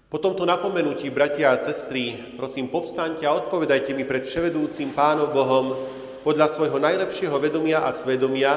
[0.07, 5.75] Po tomto napomenutí, bratia a sestry, prosím, povstaňte a odpovedajte mi pred vševedúcim Pánom Bohom
[6.23, 8.55] podľa svojho najlepšieho vedomia a svedomia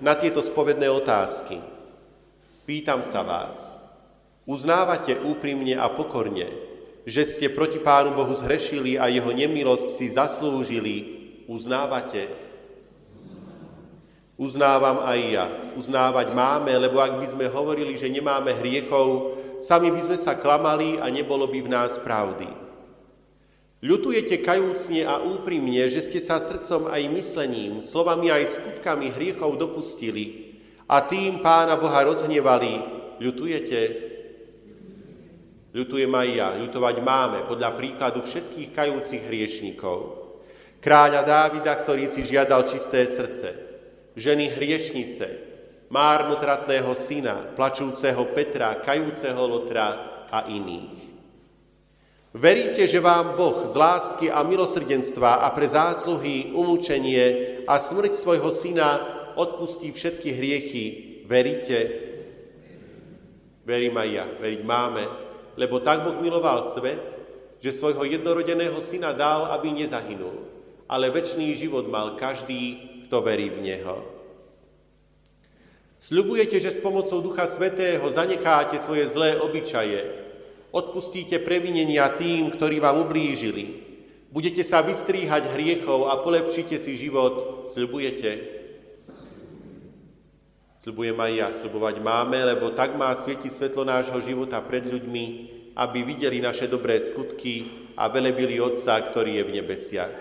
[0.00, 1.60] na tieto spovedné otázky.
[2.64, 3.80] Pýtam sa vás,
[4.50, 6.50] Uznávate úprimne a pokorne,
[7.06, 10.94] že ste proti Pánu Bohu zhrešili a jeho nemilosť si zaslúžili.
[11.46, 12.26] Uznávate?
[14.34, 15.46] Uznávam aj ja.
[15.78, 20.98] Uznávať máme, lebo ak by sme hovorili, že nemáme hriechov, sami by sme sa klamali
[20.98, 22.50] a nebolo by v nás pravdy.
[23.80, 30.60] Ľutujete kajúcne a úprimne, že ste sa srdcom aj myslením, slovami aj skutkami hriechov dopustili
[30.84, 32.76] a tým Pána Boha rozhnevali.
[33.24, 33.80] Ľutujete?
[35.72, 40.28] Ľutujem aj ja, ľutovať máme podľa príkladu všetkých kajúcich hriešnikov.
[40.84, 43.54] Kráľa Dávida, ktorý si žiadal čisté srdce,
[44.12, 45.26] ženy hriešnice,
[45.88, 49.88] márnotratného syna, plačúceho Petra, kajúceho Lotra
[50.28, 51.09] a iných.
[52.30, 58.54] Veríte, že vám Boh z lásky a milosrdenstva a pre zásluhy, umúčenie a smrť svojho
[58.54, 59.02] syna
[59.34, 60.86] odpustí všetky hriechy?
[61.26, 61.78] Veríte?
[63.66, 65.02] Verím aj ja, veriť máme,
[65.58, 67.02] lebo tak Boh miloval svet,
[67.58, 70.46] že svojho jednorodeného syna dal, aby nezahynul,
[70.86, 72.78] ale väčší život mal každý,
[73.10, 74.06] kto verí v Neho.
[75.98, 80.29] Sľubujete, že s pomocou Ducha Svetého zanecháte svoje zlé obyčaje,
[80.70, 83.86] odpustíte previnenia tým, ktorí vám ublížili,
[84.30, 88.62] budete sa vystríhať hriechov a polepšíte si život, sľubujete?
[90.80, 95.24] Sľubujem aj ja, sľubovať máme, lebo tak má svietiť svetlo nášho života pred ľuďmi,
[95.76, 97.68] aby videli naše dobré skutky
[98.00, 100.16] a velebili Otca, ktorý je v nebesiach.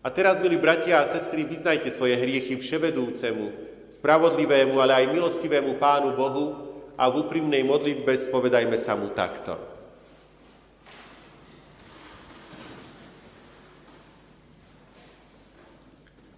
[0.00, 3.50] A teraz, milí bratia a sestry, vyznajte svoje hriechy vševedúcemu,
[3.92, 6.65] spravodlivému, ale aj milostivému Pánu Bohu
[6.96, 9.56] a v úprimnej modlitbe spovedajme sa mu takto.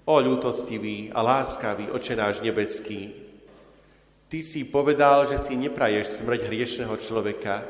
[0.09, 3.29] O ľútostivý a láskavý oče náš nebeský,
[4.29, 7.65] Ty si povedal, že si nepraješ smrť hriešného človeka,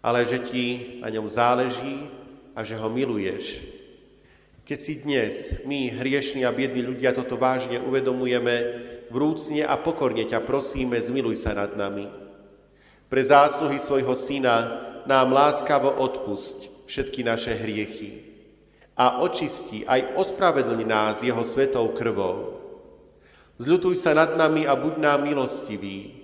[0.00, 2.08] ale že ti na ňom záleží
[2.56, 3.60] a že ho miluješ.
[4.64, 10.40] Keď si dnes my, hriešní a biední ľudia, toto vážne uvedomujeme, vrúcne a pokorne ťa
[10.46, 12.06] prosíme, zmiluj sa nad nami.
[13.10, 18.30] Pre zásluhy svojho syna nám láskavo odpusť všetky naše hriechy
[18.94, 22.62] a očistí aj ospravedlň nás jeho svetou krvou.
[23.60, 26.20] Zľutuj sa nad nami a buď nám milostivý.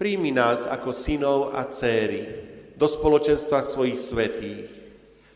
[0.00, 2.24] Príjmi nás ako synov a céry
[2.76, 4.68] do spoločenstva svojich svetých.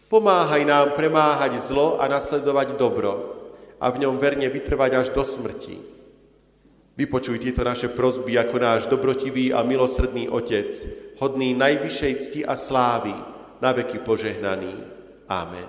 [0.08, 3.12] Pomáhaj nám premáhať zlo a nasledovať dobro
[3.76, 5.93] a v ňom verne vytrvať až do smrti.
[6.94, 10.70] Vypočuj tieto naše prozby ako náš dobrotivý a milosrdný Otec,
[11.18, 13.10] hodný najvyššej cti a slávy,
[13.58, 14.74] na veky požehnaný.
[15.26, 15.66] Amen.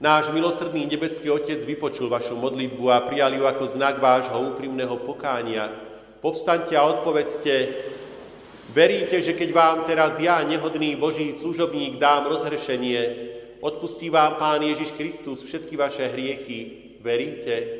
[0.00, 5.68] Náš milosrdný nebeský Otec vypočul vašu modlitbu a prijal ju ako znak vášho úprimného pokánia.
[6.24, 7.54] Povstaňte a odpovedzte,
[8.70, 13.02] Veríte, že keď vám teraz ja, nehodný Boží služobník, dám rozhrešenie,
[13.58, 16.58] odpustí vám Pán Ježiš Kristus všetky vaše hriechy.
[17.02, 17.79] Veríte?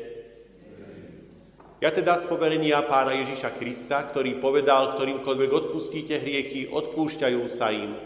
[1.81, 7.97] Ja teda z poverenia Pána Ježiša Krista, ktorý povedal, ktorýmkoľvek odpustíte hriechy, odpúšťajú sa im.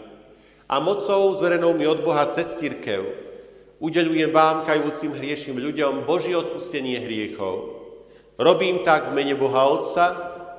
[0.64, 3.26] A mocou zverenou mi od Boha cez církev
[3.76, 7.76] udelujem vám, kajúcim hriešim ľuďom, Božie odpustenie hriechov.
[8.40, 10.06] Robím tak v mene Boha Otca,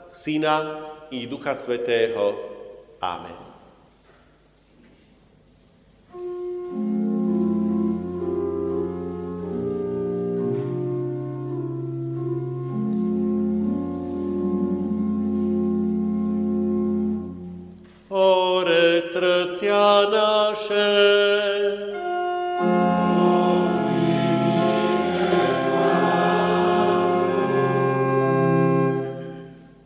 [0.05, 2.37] Syna i Ducha Svetého.
[3.01, 3.46] Amen.
[18.17, 20.89] Ore srdcia naše,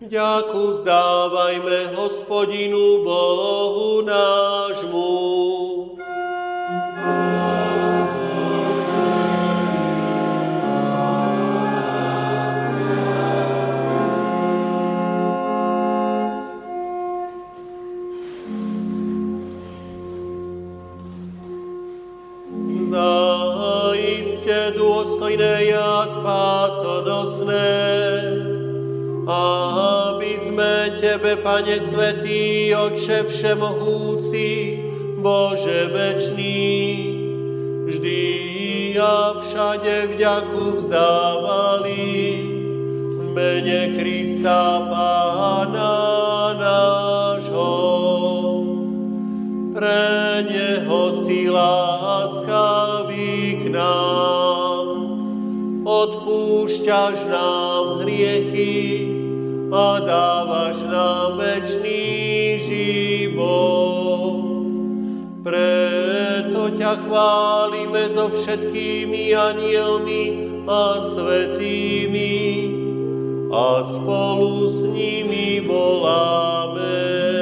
[0.07, 5.30] Ďaku vzdávajme hospodinu Bohu nášmu.
[31.41, 34.77] Pane Svetý, Otče Všemohúci,
[35.17, 36.69] Bože večný,
[37.89, 38.21] vždy
[39.01, 42.05] a všade vďaku vzdávali
[43.17, 45.97] v mene Krista Pána
[46.61, 47.73] nášho.
[49.73, 52.45] Pre Neho si láskavý
[53.65, 54.85] k nám,
[55.89, 59.10] odpúšťaš nám hriechy,
[59.71, 62.03] a dávaš nám večný
[62.67, 64.43] život.
[65.47, 70.23] Preto ťa chválime so všetkými anielmi
[70.67, 72.35] a svetými
[73.47, 77.40] a spolu s nimi voláme.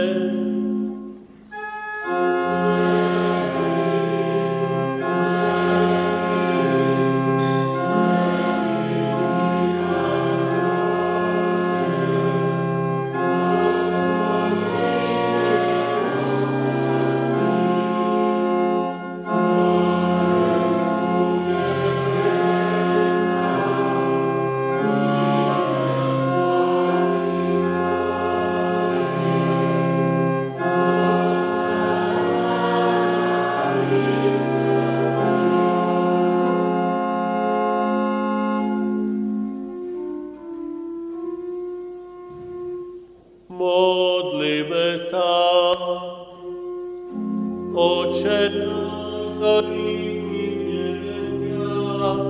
[47.79, 52.27] Oče náš, ktorý si v nebesiach,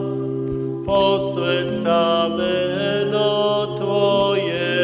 [0.86, 4.78] posved sa meno Tvoje,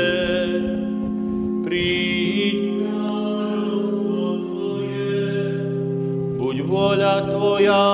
[1.70, 5.13] príď kráľovstvo Tvoje,
[6.41, 7.86] buď vôľa Tvoja,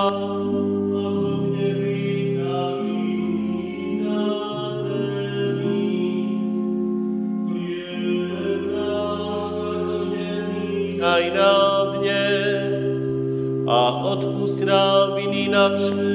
[15.62, 16.11] love.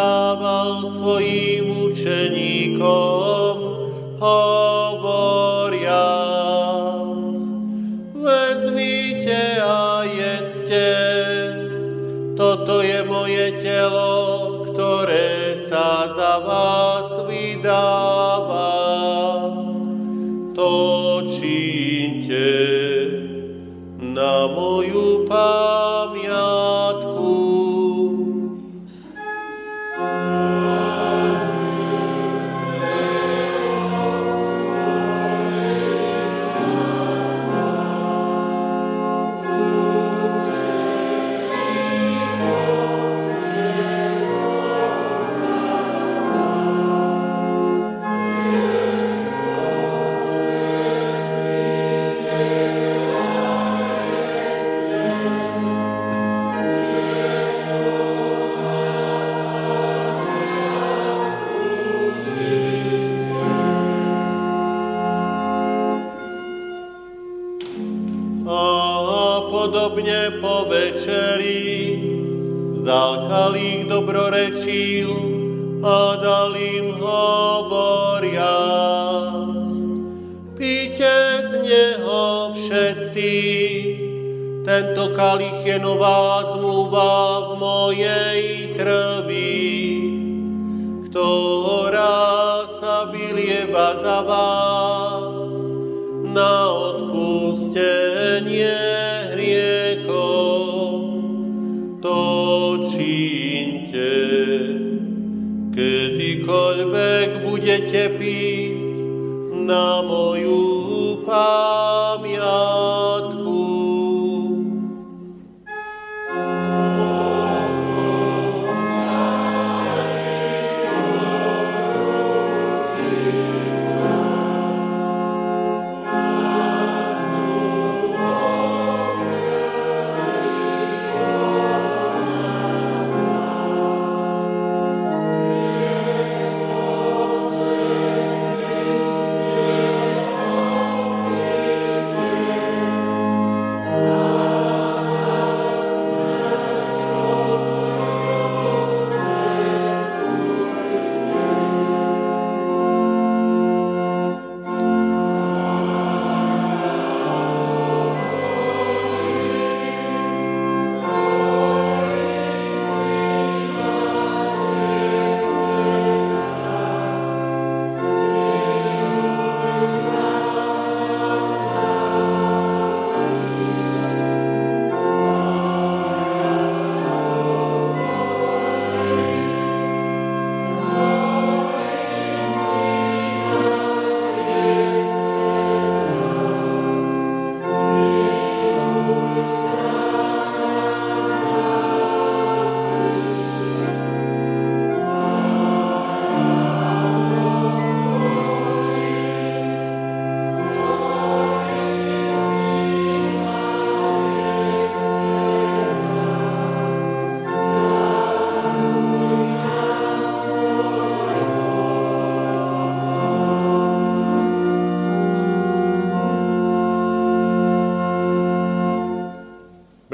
[0.00, 3.19] dával svojim učeníkom.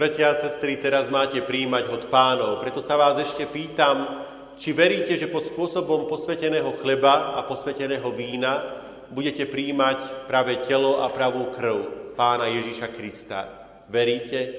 [0.07, 4.23] Bratia a sestry, teraz máte príjmať od pánov, preto sa vás ešte pýtam,
[4.55, 8.63] či veríte, že pod spôsobom posveteného chleba a posveteného vína
[9.11, 13.51] budete príjmať práve telo a pravú krv pána Ježíša Krista.
[13.91, 14.55] Veríte?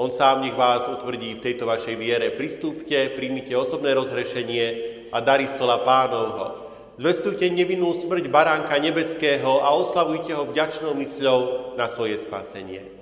[0.00, 2.32] On sám nech vás utvrdí v tejto vašej viere.
[2.32, 4.66] Pristúpte, príjmite osobné rozhrešenie
[5.12, 6.64] a dary stola pánovho.
[6.96, 11.40] Zvestujte nevinnú smrť baránka nebeského a oslavujte ho vďačnou mysľou
[11.76, 13.01] na svoje spasenie.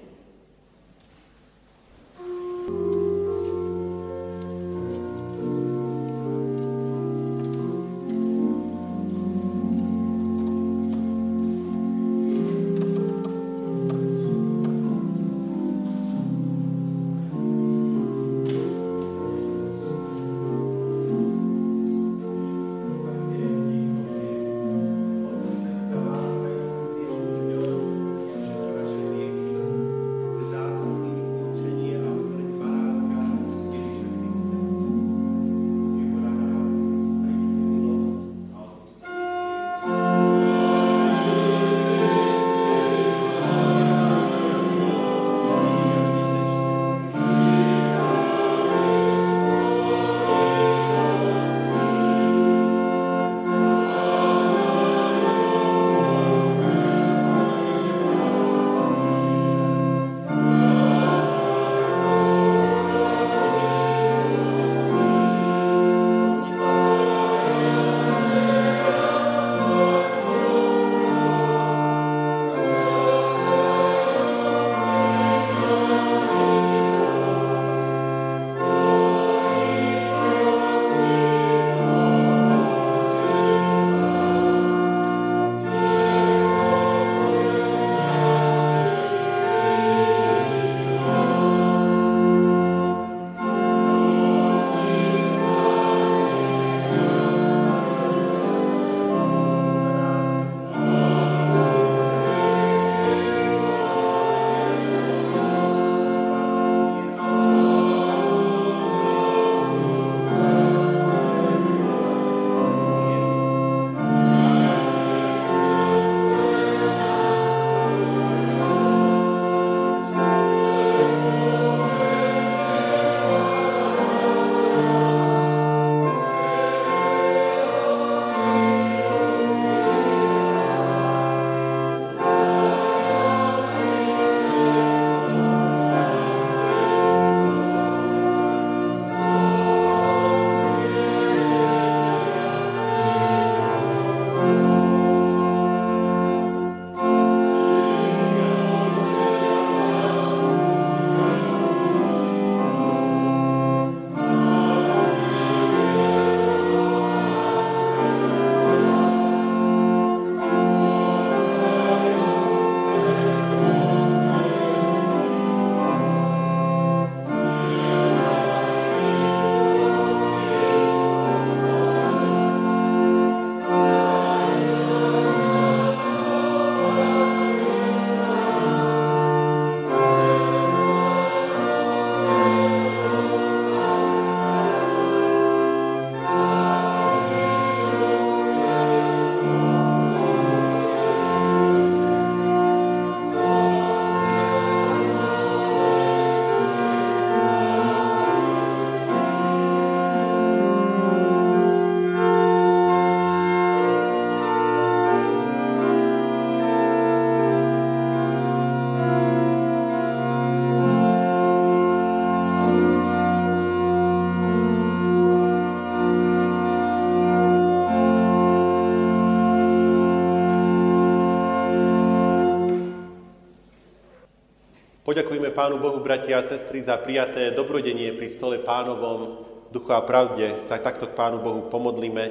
[225.51, 229.43] Poďakujme Pánu Bohu, bratia a sestry, za prijaté dobrodenie pri stole pánovom
[229.75, 230.63] duchu a pravde.
[230.63, 232.25] Sa takto k Pánu Bohu pomodlíme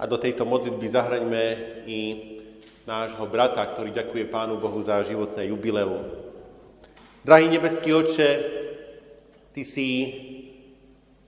[0.00, 1.44] a do tejto modlitby zahraňme
[1.84, 2.00] i
[2.88, 6.00] nášho brata, ktorý ďakuje Pánu Bohu za životné jubileum.
[7.20, 8.30] Drahý nebeský oče,
[9.52, 9.88] Ty si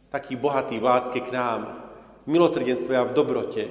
[0.09, 1.93] taký bohatý v láske k nám,
[2.25, 3.69] v milosrdenstve a v dobrote.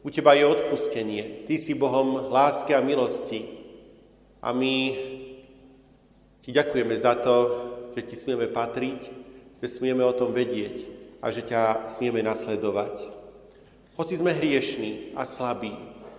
[0.00, 1.44] U Teba je odpustenie.
[1.44, 3.44] Ty si Bohom lásky a milosti.
[4.40, 5.12] A my
[6.44, 7.34] Ti ďakujeme za to,
[7.96, 9.00] že Ti smieme patriť,
[9.64, 10.92] že smieme o tom vedieť
[11.24, 13.00] a že ťa smieme nasledovať.
[13.96, 15.72] Hoci sme hriešní a slabí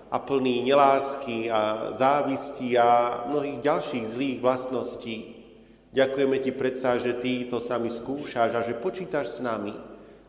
[0.10, 5.46] a plní nelásky a závisti a mnohých ďalších zlých vlastností,
[5.94, 9.78] ďakujeme Ti predsa, že Ty to s nami skúšaš a že počítaš s nami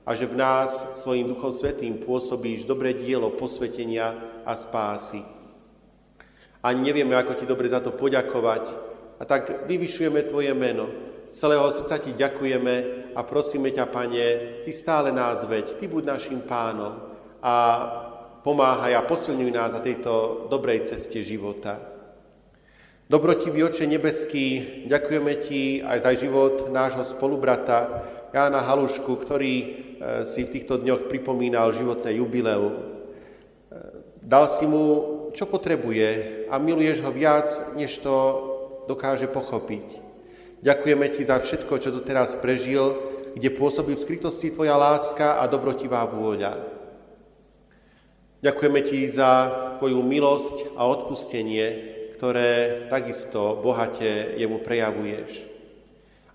[0.04, 4.12] a že v nás svojim Duchom Svetým pôsobíš dobré dielo posvetenia
[4.44, 5.24] a spásy.
[6.60, 8.85] Ani nevieme, ako Ti dobre za to poďakovať,
[9.16, 10.88] a tak vyvyšujeme Tvoje meno.
[11.26, 12.74] Z celého srdca Ti ďakujeme
[13.16, 14.26] a prosíme ťa, Pane,
[14.62, 16.92] Ty stále nás veď, Ty buď našim pánom
[17.42, 17.54] a
[18.44, 21.80] pomáhaj a posilňuj nás na tejto dobrej ceste života.
[23.06, 24.46] Dobrotivý oče nebeský,
[24.90, 28.02] ďakujeme Ti aj za život nášho spolubrata
[28.34, 29.66] Jána Halušku, ktorý e,
[30.26, 32.74] si v týchto dňoch pripomínal životné jubileum.
[32.74, 32.82] E,
[34.18, 34.84] dal si mu,
[35.30, 36.06] čo potrebuje
[36.50, 37.46] a miluješ ho viac,
[37.78, 38.14] než to
[38.86, 40.02] dokáže pochopiť.
[40.64, 42.96] Ďakujeme Ti za všetko, čo tu teraz prežil,
[43.36, 46.56] kde pôsobí v skrytosti Tvoja láska a dobrotivá vôľa.
[48.40, 49.30] Ďakujeme Ti za
[49.78, 51.66] Tvoju milosť a odpustenie,
[52.16, 55.44] ktoré takisto bohate jemu prejavuješ.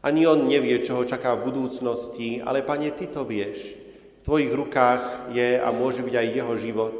[0.05, 3.73] Ani on nevie, čo ho čaká v budúcnosti, ale Pane, Ty to vieš.
[4.21, 6.97] V Tvojich rukách je a môže byť aj jeho život.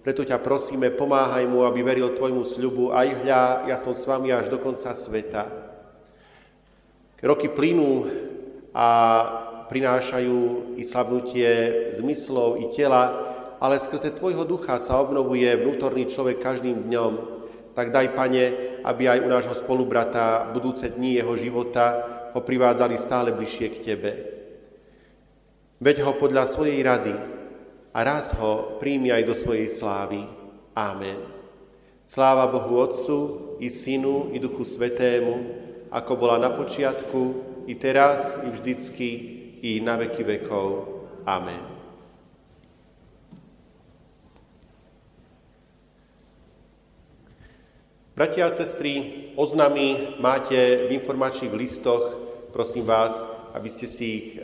[0.00, 4.32] Preto ťa prosíme, pomáhaj mu, aby veril tvojmu sľubu, aj hľa, ja som s vami
[4.32, 5.44] až do konca sveta.
[7.20, 8.08] Roky plynú
[8.72, 8.88] a
[9.68, 11.48] prinášajú i slabnutie
[12.00, 13.12] zmyslov, i tela,
[13.60, 17.12] ale skrze Tvojho ducha sa obnovuje vnútorný človek každým dňom.
[17.76, 18.44] Tak daj, Pane,
[18.80, 24.12] aby aj u nášho spolubrata budúce dni jeho života ho privádzali stále bližšie k Tebe.
[25.76, 27.39] Veď ho podľa svojej rady,
[27.90, 30.22] a raz ho príjmi aj do svojej slávy.
[30.74, 31.18] Amen.
[32.06, 33.18] Sláva Bohu Otcu,
[33.60, 35.34] i Synu, i Duchu Svetému,
[35.90, 39.08] ako bola na počiatku, i teraz, i vždycky,
[39.62, 40.66] i na veky vekov.
[41.26, 41.62] Amen.
[48.16, 52.18] Bratia a sestry, oznamy máte v informačných listoch,
[52.52, 53.22] prosím vás,
[53.54, 54.38] aby ste si ich e,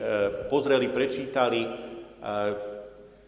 [0.49, 1.67] pozreli, prečítali.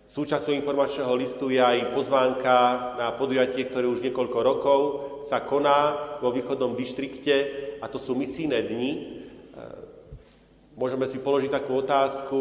[0.08, 2.56] Súčasťou informačného listu je aj pozvánka
[2.96, 4.80] na podujatie, ktoré už niekoľko rokov
[5.20, 7.36] sa koná vo východnom dištrikte
[7.84, 8.92] a to sú misijné dni.
[8.96, 9.00] E,
[10.80, 12.40] môžeme si položiť takú otázku,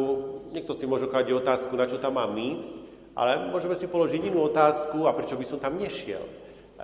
[0.55, 2.79] niekto si môže kladť otázku, na čo tam mám ísť,
[3.19, 6.23] ale môžeme si položiť inú otázku a prečo by som tam nešiel.
[6.23, 6.31] E,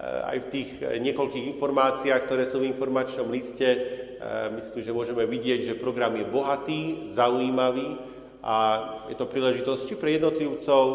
[0.04, 0.70] aj v tých
[1.00, 3.80] niekoľkých informáciách, ktoré sú v informačnom liste, e,
[4.60, 8.13] myslím, že môžeme vidieť, že program je bohatý, zaujímavý,
[8.44, 8.56] a
[9.08, 10.86] je to príležitosť či pre jednotlivcov,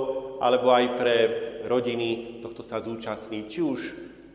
[0.44, 1.16] alebo aj pre
[1.64, 3.80] rodiny tohto sa zúčastní, či už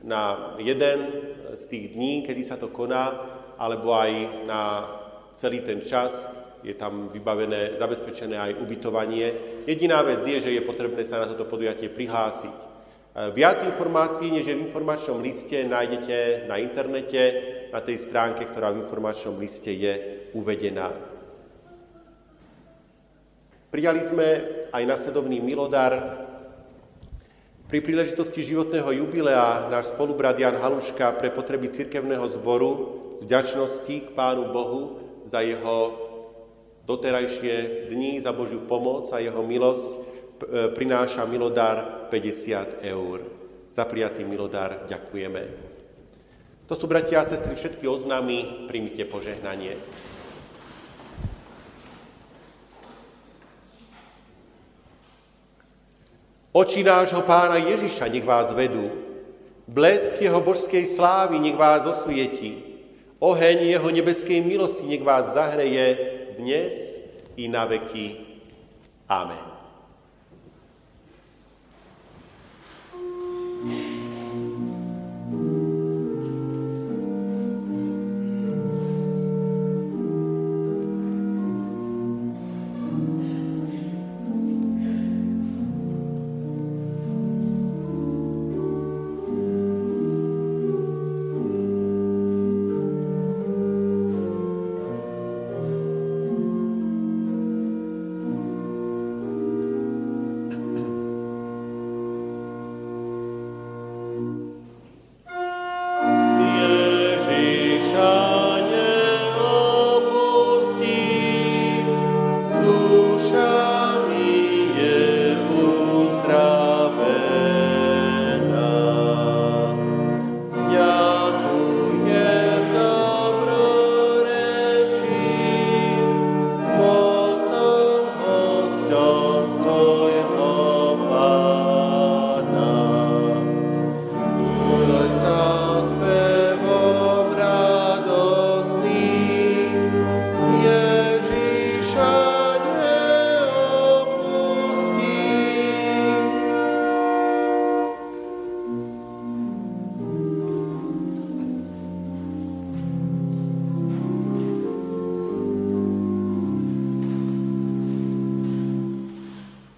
[0.02, 3.14] na jeden z tých dní, kedy sa to koná,
[3.62, 4.12] alebo aj
[4.50, 4.62] na
[5.38, 6.26] celý ten čas,
[6.64, 9.62] je tam vybavené, zabezpečené aj ubytovanie.
[9.68, 12.56] Jediná vec je, že je potrebné sa na toto podujatie prihlásiť.
[12.56, 12.66] E,
[13.36, 17.22] viac informácií, než je v informačnom liste, nájdete na internete,
[17.68, 21.13] na tej stránke, ktorá v informačnom liste je uvedená.
[23.74, 24.28] Prijali sme
[24.70, 26.22] aj nasledovný milodar.
[27.66, 34.14] Pri príležitosti životného jubilea náš spolubrat Jan Haluška pre potreby cirkevného zboru z vďačnosti k
[34.14, 35.98] Pánu Bohu za jeho
[36.86, 39.98] doterajšie dní, za Božiu pomoc a jeho milosť e,
[40.78, 43.26] prináša milodár 50 eur.
[43.74, 45.50] Za prijatý milodár ďakujeme.
[46.70, 49.82] To sú, bratia a sestry, všetky oznámy, príjmite požehnanie.
[56.54, 58.94] Oči nášho pána Ježiša nech vás vedú.
[59.66, 62.62] Blesk jeho božskej slávy nech vás osvieti.
[63.18, 65.98] Oheň jeho nebeskej milosti nech vás zahreje
[66.38, 67.02] dnes
[67.42, 68.22] i na veky.
[69.10, 69.53] Amen.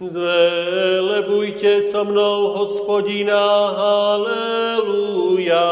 [0.10, 3.42] Zvelebujte so mnou hospodina,
[3.78, 5.66] haleluja.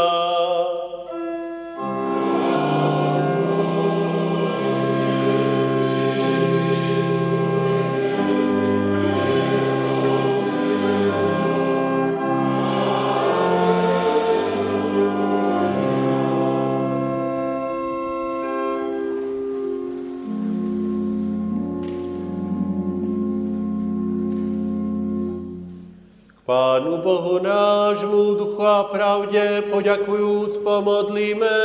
[27.04, 31.60] Bohu nášmu, duchu a pravde, poďakujúc, pomodlíme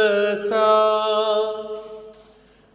[0.51, 0.67] sa.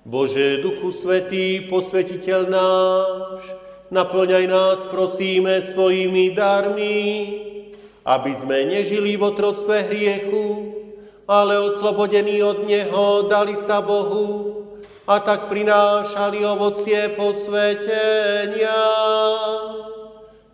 [0.07, 3.41] Bože, Duchu Svetý, posvetiteľ náš,
[3.91, 6.99] naplňaj nás, prosíme, svojimi darmi,
[8.07, 10.75] aby sme nežili v otroctve hriechu,
[11.27, 14.63] ale oslobodení od Neho dali sa Bohu
[15.07, 18.79] a tak prinášali ovocie posvetenia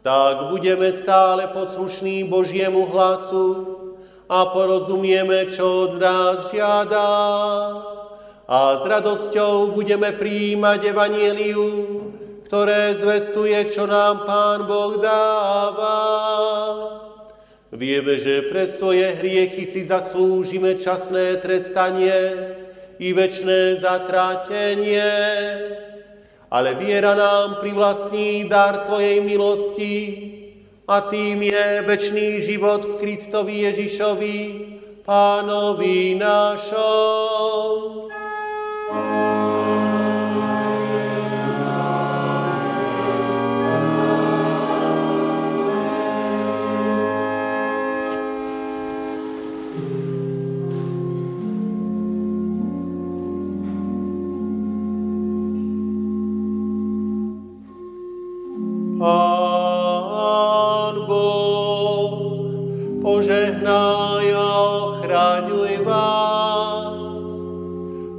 [0.01, 3.67] tak budeme stále poslušní Božiemu hlasu
[4.29, 7.09] a porozumieme, čo od nás žiada.
[8.49, 12.13] A s radosťou budeme príjmať Evangelium,
[12.49, 15.97] ktoré zvestuje, čo nám Pán Boh dáva.
[17.69, 22.17] Vieme, že pre svoje hriechy si zaslúžime časné trestanie
[22.97, 25.05] i večné zatrátenie
[26.51, 29.95] ale viera nám privlastní dar Tvojej milosti
[30.87, 34.37] a tým je večný život v Kristovi Ježišovi,
[35.05, 38.09] Pánovi našom.
[63.09, 64.49] Požehnaj a
[64.85, 67.25] ochraňuj vás.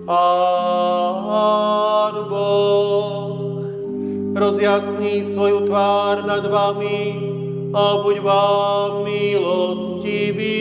[0.02, 3.62] Pán Boh
[4.34, 7.02] rozjasní svoju tvár nad vami
[7.70, 10.58] a buď vám milostivý.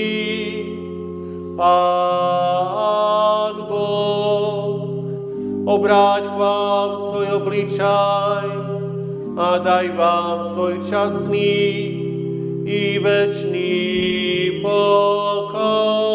[1.57, 4.93] Pán Boh
[5.65, 8.45] obráť k vám svoj obličaj
[9.41, 11.98] a daj vám svoj časný
[12.69, 16.08] i večný pokoj.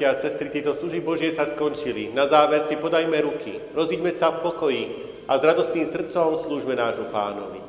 [0.00, 2.08] Bratia a sestry, tieto služby Božie sa skončili.
[2.16, 4.82] Na záver si podajme ruky, rozíďme sa v pokoji
[5.28, 7.60] a s radostným srdcom slúžme nášmu pánovi.